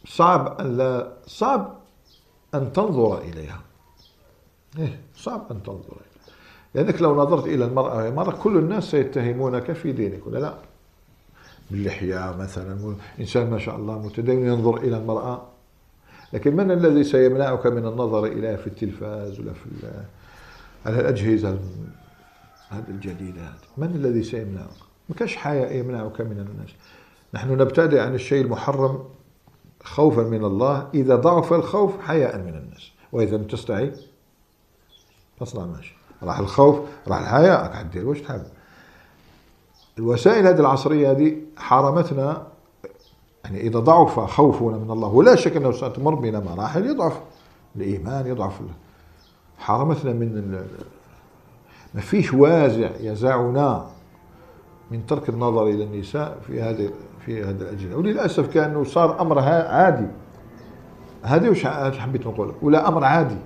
[0.07, 1.75] صعب أن لا صعب
[2.55, 3.61] أن تنظر إليها.
[4.79, 6.07] إيه صعب أن تنظر إليها.
[6.75, 10.53] لأنك لو نظرت إلى المرأة مرة كل الناس سيتهمونك في دينك ولا لا؟
[11.71, 15.41] باللحية مثلا إنسان ما شاء الله متدين ينظر إلى المرأة.
[16.33, 19.69] لكن من الذي سيمنعك من النظر إليها في التلفاز ولا في
[20.85, 21.59] على الأجهزة
[22.69, 24.67] هذه الجديدة؟ من الذي سيمنعك؟
[25.09, 26.69] ما كاش حياء يمنعك من الناس.
[27.33, 29.03] نحن نبتعد عن الشيء المحرم
[29.83, 32.91] خوفا من الله إذا ضعف الخوف حياء من الناس.
[33.11, 33.91] وإذا لم تستعي
[35.39, 38.43] تصنع ماشي راح الخوف راح الحياء حدير واش تحب.
[39.97, 42.47] الوسائل هذه العصرية هذه حرمتنا.
[43.43, 47.21] يعني إذا ضعف خوفنا من الله ولا شك أنه ستمر بنا مراحل يضعف.
[47.75, 48.61] الإيمان يضعف.
[49.57, 50.65] حرمتنا من
[51.93, 53.89] ما فيش وازع يزعنا
[54.91, 56.89] من ترك النظر إلى النساء في هذه
[57.27, 60.07] في هذا الأجهزة وللأسف كأنه صار أمر عادي.
[61.23, 63.37] هذه وش حبيت نقول ولا أمر عادي.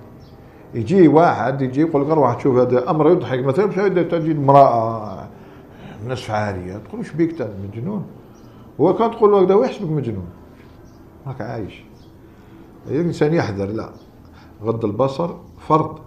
[0.74, 3.38] يجي واحد يجي يقول لك روح تشوف هذا أمر يضحك.
[3.38, 5.28] مثلا مش تجي امرأة
[6.06, 8.06] نصف عارية تقول وش بيك مجنون
[8.80, 10.26] هو كان تقول له هكذا ويحسبك مجنون؟
[11.26, 11.84] هاك عايش.
[12.86, 13.88] الإنسان يحذر لا.
[14.62, 15.30] غض البصر
[15.68, 15.98] فرض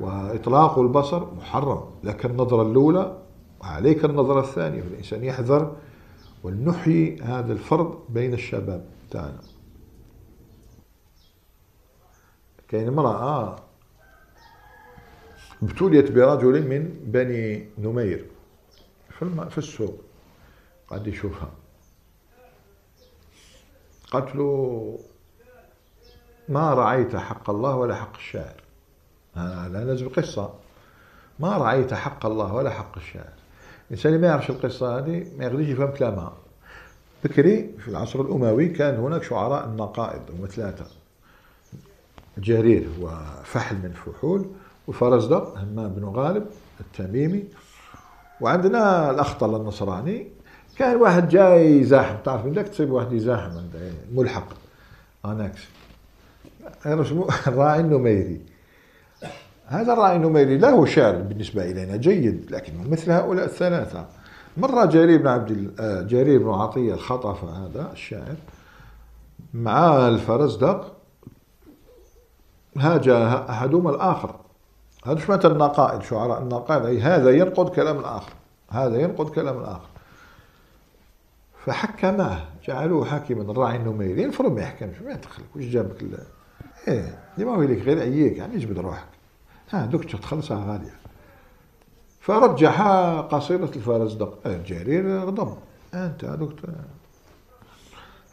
[0.00, 1.80] وإطلاق البصر محرم.
[2.04, 3.16] لكن النظرة الأولى
[3.60, 4.82] وعليك النظرة الثانية.
[4.82, 5.72] فالإنسان يحذر
[6.42, 8.86] ولنحيي هذا الفرض بين الشباب.
[9.10, 9.40] تاعنا
[12.68, 13.62] كاين امرأة
[15.62, 18.26] ابتليت برجل من بني نمير
[19.18, 20.00] في في السوق.
[20.88, 21.50] قاعد يشوفها.
[24.10, 24.98] قالت له
[26.48, 28.60] ما رعيت حق الله ولا حق الشاعر.
[29.36, 30.54] لا لازم قصة
[31.38, 33.34] ما رعيت حق الله ولا حق الشاعر.
[33.90, 36.32] الإنسان اللي ما يعرفش القصة هذه ما يقدرش يفهم كلامها.
[37.24, 40.86] بكري في العصر الأموي كان هناك شعراء النقائض هم ثلاثة.
[42.38, 44.46] جرير وفحل من فحول
[44.88, 46.46] وفرزدق همام بن غالب
[46.80, 47.44] التميمي.
[48.40, 50.26] وعندنا الأخطل النصراني
[50.76, 53.50] كان واحد جاي يزاحم تعرف من ذاك تصيب واحد يزاحم
[54.14, 54.48] ملحق
[55.24, 55.60] آناكس.
[56.86, 58.40] اسمه الراعي النميري.
[59.70, 64.06] هذا الراعي النميري له شعر بالنسبة إلينا جيد لكنه مثل هؤلاء الثلاثة.
[64.56, 68.36] مرة جرير بن عبد آه، جرير بن عطية الخطف هذا الشاعر
[69.54, 70.96] مع الفرزدق
[72.76, 74.34] هاجا أحدهما الآخر.
[75.06, 78.32] هذا مثل النقائد شعراء النقائد أي هذا ينقض كلام الآخر
[78.70, 79.88] هذا ينقض كلام الآخر.
[81.64, 83.42] فحكمه جعلوه حاكما.
[83.42, 86.18] الراعي النميري المفروض ما يحكمش ما يدخلك وش جابك ال...
[86.88, 89.19] إيه ديما هو لك غير عييك يعني يجبد روحك.
[89.70, 90.94] ها دوك تخلصها غالية
[92.20, 92.82] فرجح
[93.30, 95.54] قصيدة الفرزدق الجرير غضب.
[95.94, 96.52] أنت دوك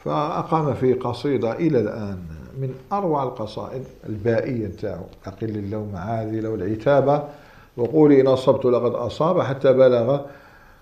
[0.03, 2.17] فأقام في قصيدة إلى الآن
[2.57, 7.23] من أروع القصائد البائية نتاعو أقل اللوم عاذلة والعتابة.
[7.77, 10.21] وقولي إن أصبت لقد أصاب حتى بلغ.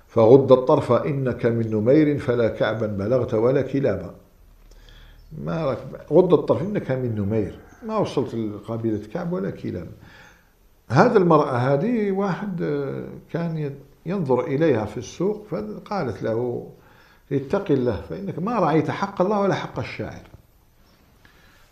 [0.08, 4.12] فغض الطرف إنك من نمير فلا كعبا بلغت ولا كلابا
[5.44, 5.78] ما رك
[6.12, 7.60] غض الطرف إنك من نمير.
[7.88, 9.88] ما وصلت لقبيلة كعب ولا كلاب.
[10.90, 13.76] هذا المرأة هذه واحد آه، كان
[14.06, 16.68] ينظر إليها في السوق فقالت له
[17.32, 20.22] اتق الله فإنك ما رأيت حق الله ولا حق الشاعر.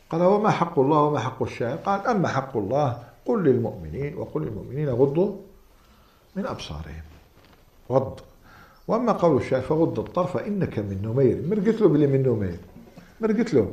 [0.09, 4.89] قال وما حق الله وما حق الشاعر؟ قال أما حق الله قل للمؤمنين وقل للمؤمنين
[4.89, 5.35] غضوا
[6.35, 7.03] من أبصارهم.
[7.91, 8.19] غض.
[8.87, 11.43] وأما قول الشاعر فغض الطرف انك من نمير.
[11.49, 12.59] مرقت له بلي من نمير؟
[13.21, 13.71] مرقت له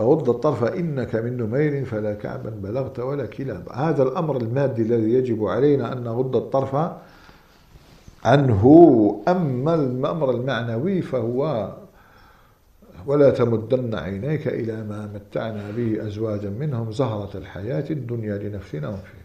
[0.00, 3.68] فغض الطرف إنك من نمير فلا كعبا بلغت ولا كلاب.
[3.72, 6.74] هذا الأمر المادي الذي يجب علينا أن نغض الطرف
[8.24, 8.64] عنه.
[9.28, 11.72] أما الأمر المعنوي فهو
[13.06, 19.20] ولا تمدن عينيك إلى ما متعنا به أزواجا منهم زهرة الحياة الدنيا لنفسنا فيه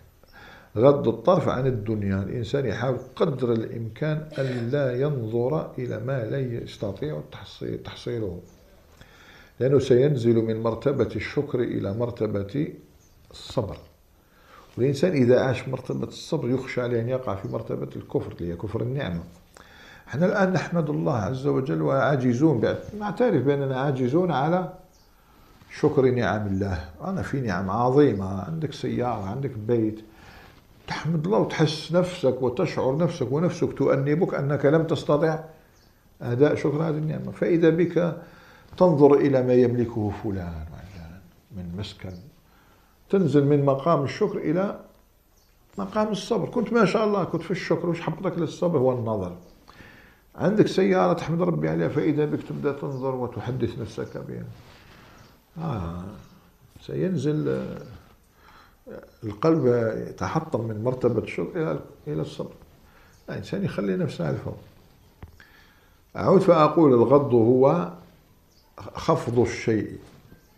[0.81, 2.23] غض الطرف عن الدنيا.
[2.23, 7.21] الإنسان يحاول قدر الإمكان أن لا ينظر إلى ما لا يستطيع
[7.83, 8.39] تحصيله.
[9.59, 12.73] لأنه سينزل من مرتبة الشكر إلى مرتبة
[13.31, 13.77] الصبر.
[14.77, 18.81] والإنسان إذا عاش مرتبة الصبر يخشى عليه أن يقع في مرتبة الكفر اللي هي كفر
[18.81, 19.23] النعمة.
[20.07, 24.73] إحنا الآن نحمد الله عز وجل وعاجزون نعترف بأننا عاجزون على
[25.79, 26.89] شكر نعم الله.
[27.03, 28.41] أنا في نعم عظيمة.
[28.41, 29.99] عندك سيارة عندك بيت.
[30.87, 35.39] تحمد الله وتحس نفسك وتشعر نفسك ونفسك تؤنبك أنك لم تستطع
[36.21, 37.31] أداء شكر هذه النعمة.
[37.31, 38.17] فإذا بك
[38.77, 41.19] تنظر إلى ما يملكه فلان وعلان
[41.51, 42.13] من مسكن.
[43.09, 44.79] تنزل من مقام الشكر إلى
[45.77, 46.49] مقام الصبر.
[46.49, 47.89] كنت ما شاء الله كنت في الشكر.
[47.89, 49.35] وش حبطك للصبر؟ هو النظر.
[50.35, 54.45] عندك سيارة تحمد ربي عليها فإذا بك تبدأ تنظر وتحدث نفسك بها.
[55.57, 56.03] آه
[56.81, 57.81] سينزل آه،
[59.23, 59.65] القلب
[60.09, 62.53] يتحطم من مرتبة الشكر إلى إلى الصبر.
[63.29, 64.57] الإنسان يخلي نفسه على الفوق
[66.15, 67.91] أعود فأقول الغض هو
[68.79, 69.91] خفض الشيء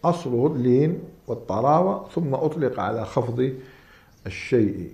[0.05, 3.53] أصله اللين والطراوة ثم أطلق على خفض
[4.25, 4.91] الشيء.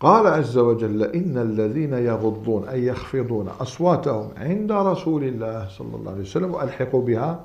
[0.00, 6.20] قال عز وجل إن الذين يغضون أي يخفضون أصواتهم عند رسول الله صلى الله عليه
[6.20, 7.44] وسلم وألحقوا بها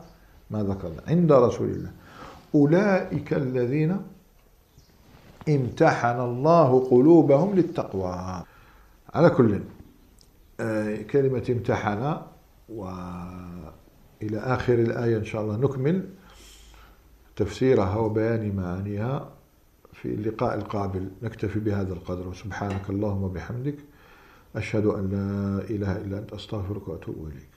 [0.52, 1.92] ما ذكرنا عند رسول الله.
[2.56, 3.98] أولئك الذين
[5.50, 8.44] امتحن الله قلوبهم للتقوى.
[9.14, 9.60] على كل
[10.60, 12.18] آه، كلمة امتحن
[14.22, 16.10] وإلى آخر الآية إن شاء الله نكمل
[17.36, 19.30] تفسيرها وبيان معانيها
[19.94, 21.10] في اللقاء القابل.
[21.24, 22.28] نكتفي بهذا القدر.
[22.28, 23.76] وسبحانك اللهم وبحمدك.
[24.56, 26.34] أشهد أن لا إله إلا أنت.
[26.34, 27.51] أستغفرك وأتوب إليك.